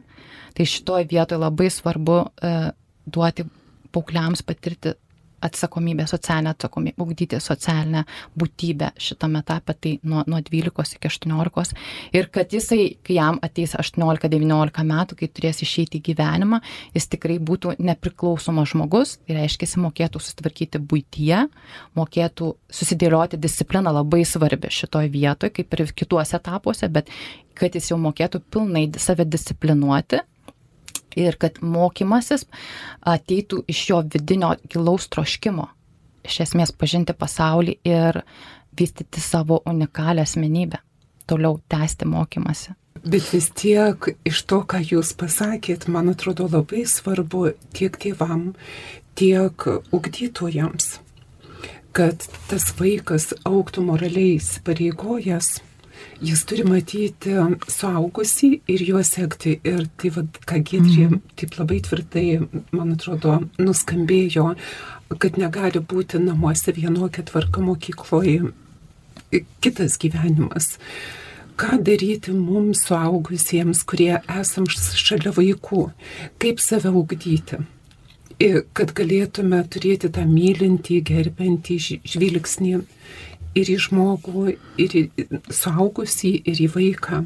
Tai 0.53 0.65
šitoje 0.69 1.07
vietoje 1.09 1.41
labai 1.41 1.69
svarbu 1.73 2.17
e, 2.21 2.53
duoti 3.09 3.45
paaugliams 3.93 4.43
patirti 4.45 4.93
atsakomybę, 5.43 6.07
socialinę 6.07 6.53
atsakomybę, 6.53 6.95
ugdyti 7.03 7.39
socialinę 7.41 8.03
būtybę 8.39 8.91
šitame 8.97 9.41
etape, 9.43 9.75
tai 9.75 9.93
nuo, 10.03 10.23
nuo 10.27 10.39
12 10.41 10.97
iki 10.97 11.11
18. 11.11 11.77
Ir 12.15 12.29
kad 12.33 12.53
jisai, 12.53 12.95
kai 13.03 13.17
jam 13.19 13.39
ateis 13.43 13.75
18-19 13.79 14.87
metų, 14.89 15.19
kai 15.19 15.29
turės 15.29 15.61
išeiti 15.65 15.99
į 15.99 16.05
gyvenimą, 16.09 16.61
jis 16.95 17.09
tikrai 17.11 17.39
būtų 17.43 17.77
nepriklausomas 17.83 18.73
žmogus, 18.73 19.17
tai 19.27 19.39
reiškia, 19.41 19.67
jis 19.67 19.77
mokėtų 19.83 20.23
susitvarkyti 20.23 20.81
būtyje, 20.81 21.45
mokėtų 21.99 22.53
susidėlioti 22.73 23.39
discipliną 23.41 23.93
labai 23.99 24.23
svarbi 24.27 24.71
šitoje 24.73 25.11
vietoje, 25.13 25.57
kaip 25.59 25.73
ir 25.79 25.87
kituose 25.93 26.37
etapuose, 26.39 26.89
bet 26.89 27.11
kad 27.57 27.75
jis 27.75 27.91
jau 27.91 27.99
mokėtų 28.01 28.41
pilnai 28.53 28.87
save 29.01 29.25
disciplinuoti 29.29 30.23
ir 31.19 31.37
kad 31.41 31.59
mokymasis 31.61 32.45
ateitų 33.01 33.63
iš 33.71 33.83
jo 33.89 34.01
vidinio 34.13 34.53
gilaus 34.69 35.09
troškimo, 35.13 35.67
iš 36.27 36.39
esmės 36.47 36.73
pažinti 36.75 37.15
pasaulį 37.17 37.77
ir 37.87 38.23
vystyti 38.77 39.21
savo 39.21 39.61
unikalią 39.69 40.25
asmenybę, 40.25 40.79
toliau 41.27 41.59
tęsti 41.69 42.07
mokymasi. 42.09 42.73
Bet 43.03 43.25
vis 43.33 43.49
tiek 43.51 44.13
iš 44.23 44.43
to, 44.47 44.61
ką 44.63 44.79
jūs 44.79 45.11
pasakėt, 45.19 45.89
man 45.91 46.13
atrodo 46.13 46.47
labai 46.47 46.85
svarbu 46.87 47.49
tiek 47.75 47.97
tėvam, 47.99 48.53
tiek 49.19 49.65
ugdytojams, 49.91 50.99
kad 51.91 52.23
tas 52.47 52.69
vaikas 52.79 53.33
auktų 53.43 53.83
moraliai 53.89 54.37
įsipareigojęs 54.37 55.57
jis 56.23 56.43
turi 56.47 56.63
matyti 56.67 57.35
suaugusį 57.71 58.49
ir 58.71 58.83
juos 58.87 59.13
sekti. 59.15 59.57
Ir 59.67 59.87
tai, 59.99 60.11
vad, 60.15 60.39
ką 60.47 60.61
Gedrė 60.63 61.07
mm. 61.09 61.21
taip 61.39 61.57
labai 61.59 61.79
tvirtai, 61.85 62.27
man 62.75 62.95
atrodo, 62.95 63.39
nuskambėjo, 63.59 64.53
kad 65.19 65.39
negali 65.41 65.83
būti 65.83 66.21
namuose 66.23 66.73
vienokia 66.75 67.25
tvarka 67.27 67.63
mokykloje 67.63 68.53
kitas 69.63 69.97
gyvenimas. 70.01 70.77
Ką 71.59 71.77
daryti 71.85 72.33
mums 72.33 72.87
suaugusiems, 72.87 73.83
kurie 73.85 74.15
esam 74.39 74.65
šalia 74.69 75.33
vaikų, 75.35 75.83
kaip 76.41 76.61
save 76.63 76.89
ugdyti, 76.97 77.59
kad 78.73 78.93
galėtume 78.97 79.59
turėti 79.69 80.09
tą 80.13 80.25
mylintį, 80.29 80.97
gerbentį 81.05 81.77
žvilgsnį 82.09 82.79
ir 83.57 83.71
į 83.73 83.77
žmogų, 83.87 84.53
ir 84.81 84.97
į 84.97 85.03
suaugusį, 85.53 86.33
ir 86.49 86.61
į 86.65 86.69
vaiką. 86.73 87.23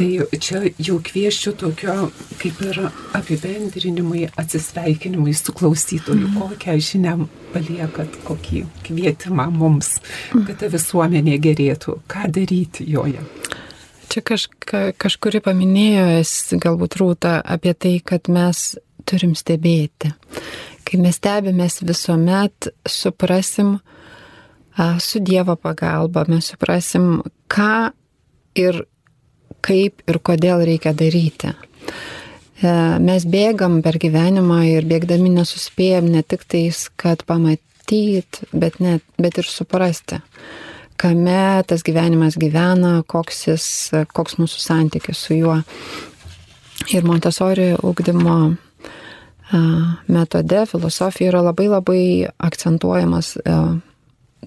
Tai 0.00 0.08
čia 0.40 0.62
jau 0.80 0.96
kvieščiau 1.04 1.52
tokio 1.60 1.94
kaip 2.40 2.60
ir 2.64 2.78
apibendrinimui, 3.18 4.30
atsisveikinimui 4.40 5.34
su 5.36 5.52
klausytoju, 5.52 6.30
mhm. 6.30 6.38
kokią 6.40 6.76
žinią 6.80 7.16
paliekat, 7.52 8.16
kokį 8.24 8.64
kvietimą 8.86 9.50
mums, 9.52 9.98
kad 10.32 10.56
ta 10.62 10.70
visuomenė 10.72 11.36
gerėtų, 11.44 11.98
ką 12.08 12.30
daryti 12.32 12.88
joje. 12.88 13.26
Čia 14.10 14.24
kažka, 14.26 14.80
kažkuri 14.98 15.42
paminėjo, 15.44 16.24
galbūt 16.64 16.96
rūta, 16.98 17.36
apie 17.44 17.76
tai, 17.76 17.98
kad 18.00 18.32
mes 18.32 18.72
turim 19.06 19.36
stebėti. 19.38 20.14
Kai 20.88 20.98
mes 20.98 21.20
stebimės 21.20 21.78
visuomet, 21.84 22.72
suprasim, 22.88 23.76
su 24.98 25.20
Dievo 25.20 25.56
pagalba 25.56 26.24
mes 26.28 26.52
suprasim, 26.52 27.22
ką 27.50 27.90
ir 28.54 28.84
kaip 29.64 30.02
ir 30.08 30.18
kodėl 30.24 30.64
reikia 30.64 30.92
daryti. 30.96 31.52
E, 32.60 32.72
mes 33.02 33.26
bėgam 33.28 33.80
per 33.84 33.98
gyvenimą 34.00 34.62
ir 34.68 34.88
bėgdami 34.88 35.32
nesuspėjom 35.34 36.10
ne 36.12 36.22
tik 36.22 36.46
tais, 36.48 36.86
kad 36.96 37.24
pamatyt, 37.28 38.42
bet, 38.52 38.80
net, 38.80 39.04
bet 39.20 39.40
ir 39.40 39.48
suprasti, 39.48 40.20
kame 41.00 41.62
tas 41.68 41.84
gyvenimas 41.86 42.36
gyvena, 42.40 43.00
koks, 43.08 43.44
jis, 43.48 43.66
koks 44.12 44.38
mūsų 44.40 44.64
santykis 44.64 45.26
su 45.26 45.38
juo. 45.38 45.60
Ir 46.94 47.04
Montessori 47.04 47.74
ugdymo 47.76 48.56
metode, 50.08 50.64
filosofija 50.70 51.32
yra 51.32 51.42
labai 51.42 51.66
labai 51.68 52.02
akcentuojamas 52.38 53.34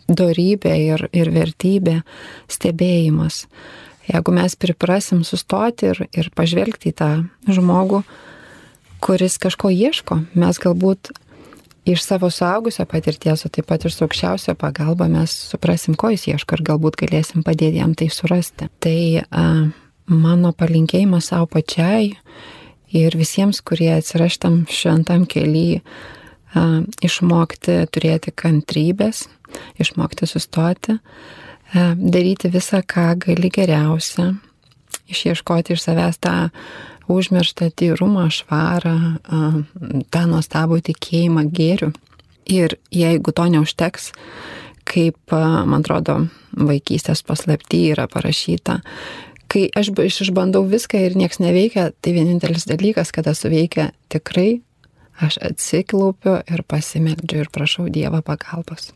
dorybė 0.08 0.74
ir, 0.82 1.08
ir 1.16 1.32
vertybė 1.34 2.02
stebėjimas. 2.52 3.46
Jeigu 4.10 4.34
mes 4.36 4.56
priprasim 4.60 5.24
sustoti 5.24 5.94
ir, 5.94 6.06
ir 6.12 6.30
pažvelgti 6.36 6.92
į 6.92 6.98
tą 7.00 7.12
žmogų, 7.48 8.04
kuris 9.04 9.38
kažko 9.40 9.72
ieško, 9.72 10.20
mes 10.40 10.60
galbūt 10.60 11.14
iš 11.86 12.04
savo 12.04 12.30
suaugusio 12.32 12.86
patirties, 12.88 13.46
o 13.46 13.52
taip 13.52 13.68
pat 13.68 13.84
ir 13.84 13.92
su 13.92 14.06
aukščiausio 14.06 14.56
pagalba 14.60 15.10
mes 15.12 15.32
suprasim, 15.52 15.98
ko 16.00 16.14
jis 16.14 16.30
ieško 16.34 16.58
ir 16.58 16.66
galbūt 16.72 17.00
galėsim 17.00 17.44
padėti 17.44 17.82
jam 17.82 17.96
tai 17.96 18.08
surasti. 18.12 18.70
Tai 18.84 19.00
a, 19.28 19.46
mano 20.08 20.54
palinkėjimas 20.56 21.32
savo 21.32 21.50
pačiai 21.52 22.14
ir 22.96 23.18
visiems, 23.20 23.60
kurie 23.66 23.92
atsiraštam 23.98 24.64
šventam 24.72 25.28
keliui, 25.28 25.82
išmokti 27.04 27.84
turėti 27.94 28.34
kantrybės, 28.36 29.28
išmokti 29.82 30.28
sustoti, 30.30 30.98
daryti 31.74 32.52
visą, 32.54 32.84
ką 32.86 33.14
gali 33.26 33.50
geriausia, 33.54 34.34
išieškoti 35.10 35.74
iš 35.74 35.86
savęs 35.88 36.20
tą 36.22 36.36
užmirštą 37.12 37.72
tyrumą, 37.76 38.30
švarą, 38.32 38.96
tą 40.14 40.24
nuostabų 40.30 40.80
tikėjimą 40.90 41.48
gėrių. 41.52 41.92
Ir 42.54 42.78
jeigu 42.92 43.32
to 43.32 43.46
neužteks, 43.52 44.12
kaip, 44.88 45.18
man 45.32 45.80
atrodo, 45.80 46.26
vaikystės 46.54 47.24
paslapty 47.24 47.86
yra 47.94 48.08
parašyta, 48.12 48.82
kai 49.48 49.68
aš 49.76 49.94
išbandau 50.26 50.66
viską 50.68 51.00
ir 51.06 51.16
nieks 51.20 51.40
neveikia, 51.40 51.92
tai 52.02 52.16
vienintelis 52.16 52.68
dalykas, 52.68 53.14
kada 53.16 53.36
suveikia 53.38 53.92
tikrai 54.12 54.62
aš 55.22 55.40
atsiklaupiu 55.42 56.40
ir 56.50 56.64
pasimeldžiu 56.68 57.44
ir 57.44 57.52
prašau 57.54 57.90
Dievo 57.94 58.22
pagalbos. 58.26 58.92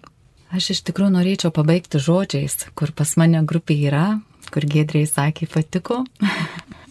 Aš 0.47 0.71
iš 0.77 0.83
tikrųjų 0.87 1.11
norėčiau 1.17 1.51
pabaigti 1.51 1.99
žodžiais, 1.99 2.69
kur 2.77 2.93
pas 2.95 3.09
mane 3.19 3.41
grupė 3.43 3.75
yra, 3.89 4.05
kur 4.53 4.63
Gedriai 4.63 5.07
sakė 5.09 5.49
patiko, 5.51 6.05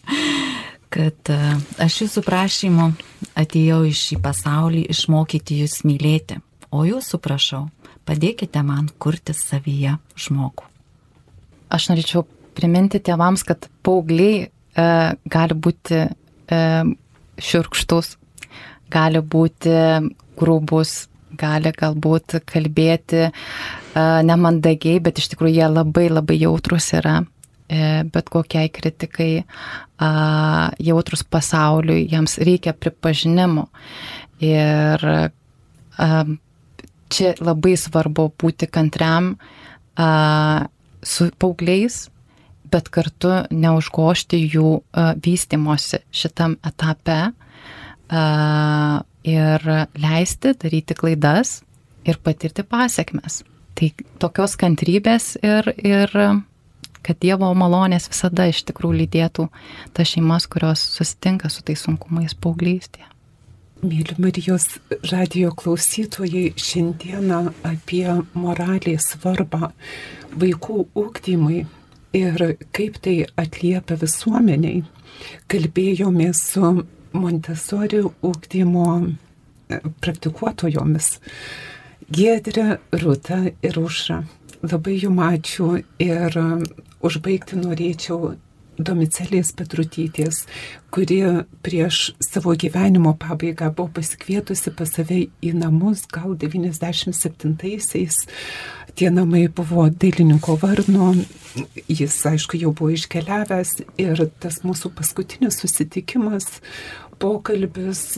kad 0.95 1.33
e, 1.33 1.39
aš 1.83 2.03
jūsų 2.05 2.23
prašymu 2.27 2.91
atėjau 3.39 3.81
į 3.89 3.95
šį 3.97 4.21
pasaulį 4.25 4.85
išmokyti 4.93 5.63
jūs 5.63 5.81
mylėti, 5.89 6.39
o 6.69 6.85
jūsų 6.85 7.21
prašau, 7.25 7.65
padėkite 8.09 8.61
man 8.67 8.91
kurti 9.01 9.35
savyje 9.37 9.97
žmogų. 10.21 10.69
Aš 11.73 11.89
norėčiau 11.91 12.27
priminti 12.57 13.01
tėvams, 13.03 13.43
kad 13.49 13.71
paaugliai 13.85 14.47
e, 14.47 14.49
gali 15.33 15.57
būti 15.57 16.05
e, 16.05 16.61
šiurkštus, 17.41 18.15
gali 18.93 19.21
būti 19.21 19.77
grūbus, 20.37 21.07
gali 21.37 21.73
galbūt 21.77 22.39
kalbėti 22.49 23.27
uh, 23.29 23.33
nemandagiai, 23.97 25.01
bet 25.01 25.21
iš 25.21 25.31
tikrųjų 25.33 25.57
jie 25.57 25.69
labai 25.71 26.09
labai 26.11 26.37
jautrus 26.41 26.91
yra 26.97 27.21
e, 27.69 28.05
bet 28.13 28.29
kokiai 28.33 28.69
kritikai, 28.73 29.45
jautrus 30.87 31.25
pasauliui, 31.25 32.07
jiems 32.11 32.37
reikia 32.45 32.75
pripažinimo. 32.77 33.69
Ir 34.45 35.07
čia 37.09 37.33
labai 37.41 37.77
svarbu 37.81 38.29
būti 38.37 38.69
kantriam 38.69 39.33
su 41.07 41.31
paaugliais, 41.41 42.11
bet 42.69 42.91
kartu 42.93 43.47
neužgošti 43.49 44.43
jų 44.53 44.75
vystimosi 45.25 46.03
šitam 46.13 46.59
etape 46.67 47.31
ir 48.11 49.65
leisti 49.99 50.55
daryti 50.63 50.95
klaidas 50.95 51.61
ir 52.07 52.19
patirti 52.23 52.63
pasiekmes. 52.63 53.43
Tai 53.77 53.91
tokios 54.23 54.55
kantrybės 54.57 55.35
ir, 55.45 55.69
ir 55.85 56.13
kad 57.07 57.19
Dievo 57.23 57.51
malonės 57.55 58.09
visada 58.11 58.47
iš 58.51 58.63
tikrųjų 58.71 59.03
lydėtų 59.03 59.49
tas 59.95 60.15
šeimas, 60.15 60.47
kurios 60.51 60.83
susitinka 60.97 61.51
su 61.53 61.67
tais 61.67 61.83
sunkumais 61.85 62.35
paauglystėje. 62.39 63.11
Mėly 63.85 64.17
Marijos 64.17 64.79
radio 65.11 65.51
klausytojai, 65.53 66.55
šiandieną 66.57 67.43
apie 67.69 68.07
moralės 68.33 69.11
svarbą 69.13 69.69
vaikų 70.41 70.87
ūkdymui 70.97 71.67
ir 72.17 72.45
kaip 72.73 72.97
tai 73.05 73.19
atliepia 73.37 73.99
visuomeniai. 74.01 74.81
Kalbėjomės 75.53 76.41
su 76.55 76.71
Montessori 77.13 78.03
ūkdymo 78.05 78.87
e, 79.03 79.81
praktikuotojomis. 80.03 81.13
Giedrė, 82.07 82.79
Rūta 82.95 83.43
ir 83.51 83.79
Užra. 83.81 84.23
Labai 84.67 84.97
jum 85.03 85.21
ačiū 85.23 85.77
ir 86.03 86.39
e, 86.41 86.47
užbaigti 87.07 87.61
norėčiau 87.61 88.35
Domicelės 88.79 89.53
Petrutytės, 89.57 90.45
kuri 90.93 91.21
prieš 91.65 92.13
savo 92.21 92.55
gyvenimo 92.59 93.15
pabaigą 93.21 93.71
buvo 93.75 93.91
pasikvietusi 93.99 94.73
pas 94.77 94.93
save 94.97 95.27
į 95.45 95.55
namus, 95.57 96.05
gal 96.13 96.37
97-aisiais. 96.37 98.27
Tie 98.97 99.11
namai 99.13 99.47
buvo 99.53 99.89
dailininko 99.93 100.57
Varno, 100.63 101.11
jis 101.89 102.17
aišku 102.31 102.61
jau 102.61 102.73
buvo 102.73 102.95
iškeliavęs 102.97 103.75
ir 104.01 104.23
tas 104.41 104.63
mūsų 104.65 104.93
paskutinis 104.97 105.61
susitikimas, 105.61 106.49
pokalbis 107.21 108.17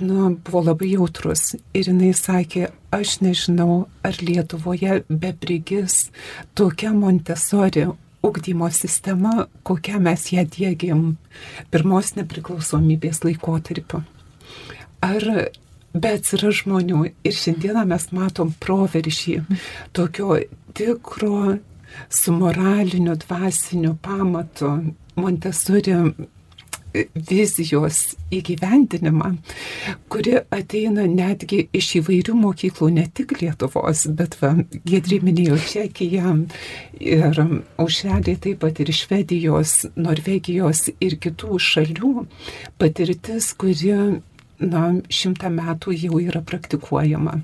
nu, 0.00 0.34
buvo 0.44 0.62
labai 0.66 0.92
jautrus. 0.92 1.54
Ir 1.76 1.88
jinai 1.92 2.12
sakė, 2.16 2.68
aš 2.94 3.18
nežinau, 3.24 3.86
ar 4.04 4.20
Lietuvoje 4.20 5.02
beprigis 5.08 6.08
tokia 6.56 6.92
Montesori 6.96 7.88
ugdymo 8.22 8.70
sistema, 8.70 9.46
kokią 9.62 10.00
mes 10.02 10.28
ją 10.32 10.44
dėgiam 10.56 11.02
pirmos 11.72 12.14
nepriklausomybės 12.18 13.22
laikotarpiu. 13.24 14.02
Ar 15.04 15.24
bet 15.94 16.32
yra 16.36 16.50
žmonių 16.54 17.04
ir 17.26 17.36
šiandieną 17.36 17.84
mes 17.88 18.08
matom 18.12 18.52
proveržį 18.60 19.40
tokio 19.96 20.40
tikro 20.78 21.58
su 22.10 22.32
moraliniu, 22.32 23.16
dvasiniu 23.16 23.94
pamatu. 24.02 24.94
Montesori 25.18 25.94
vizijos 27.14 28.16
įgyvendinimą, 28.32 29.32
kuri 30.12 30.38
ateina 30.54 31.04
netgi 31.08 31.66
iš 31.76 31.90
įvairių 32.00 32.36
mokyklų, 32.38 32.90
ne 32.96 33.06
tik 33.14 33.36
Lietuvos, 33.40 34.06
bet 34.18 34.38
Gedri 34.88 35.20
minėjo 35.24 35.58
Čekiją 35.68 36.34
ir 37.00 37.42
aušelė 37.78 38.38
taip 38.44 38.62
pat 38.64 38.80
ir 38.82 38.92
Švedijos, 38.94 39.76
Norvegijos 39.96 40.88
ir 40.98 41.18
kitų 41.20 41.60
šalių 41.60 42.14
patirtis, 42.80 43.52
kuri 43.58 43.94
na, 44.58 44.88
šimtą 45.12 45.52
metų 45.54 45.94
jau 45.94 46.20
yra 46.22 46.42
praktikuojama. 46.42 47.38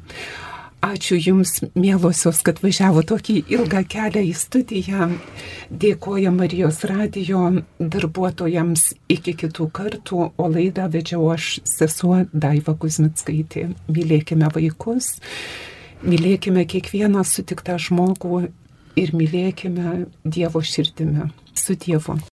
Ačiū 0.84 1.16
Jums, 1.16 1.62
mielosios, 1.72 2.42
kad 2.44 2.58
važiavo 2.60 3.00
tokį 3.08 3.38
ilgą 3.54 3.80
kelią 3.88 4.20
į 4.28 4.32
studiją. 4.36 5.06
Dėkoja 5.72 6.32
Marijos 6.34 6.82
radio 6.90 7.46
darbuotojams 7.80 8.90
iki 9.08 9.32
kitų 9.44 9.70
kartų, 9.78 10.20
o 10.36 10.50
laidą 10.52 10.90
vedžiau 10.92 11.30
aš 11.32 11.62
sesuo 11.64 12.26
Daiva 12.34 12.76
Kuzmitskaitė. 12.76 13.70
Mylėkime 13.88 14.52
vaikus, 14.52 15.14
mylėkime 16.04 16.66
kiekvieną 16.68 17.24
sutiktą 17.32 17.80
žmogų 17.80 18.44
ir 19.00 19.16
mylėkime 19.16 20.04
Dievo 20.24 20.60
širdimi. 20.60 21.30
Su 21.56 21.80
Dievu. 21.80 22.20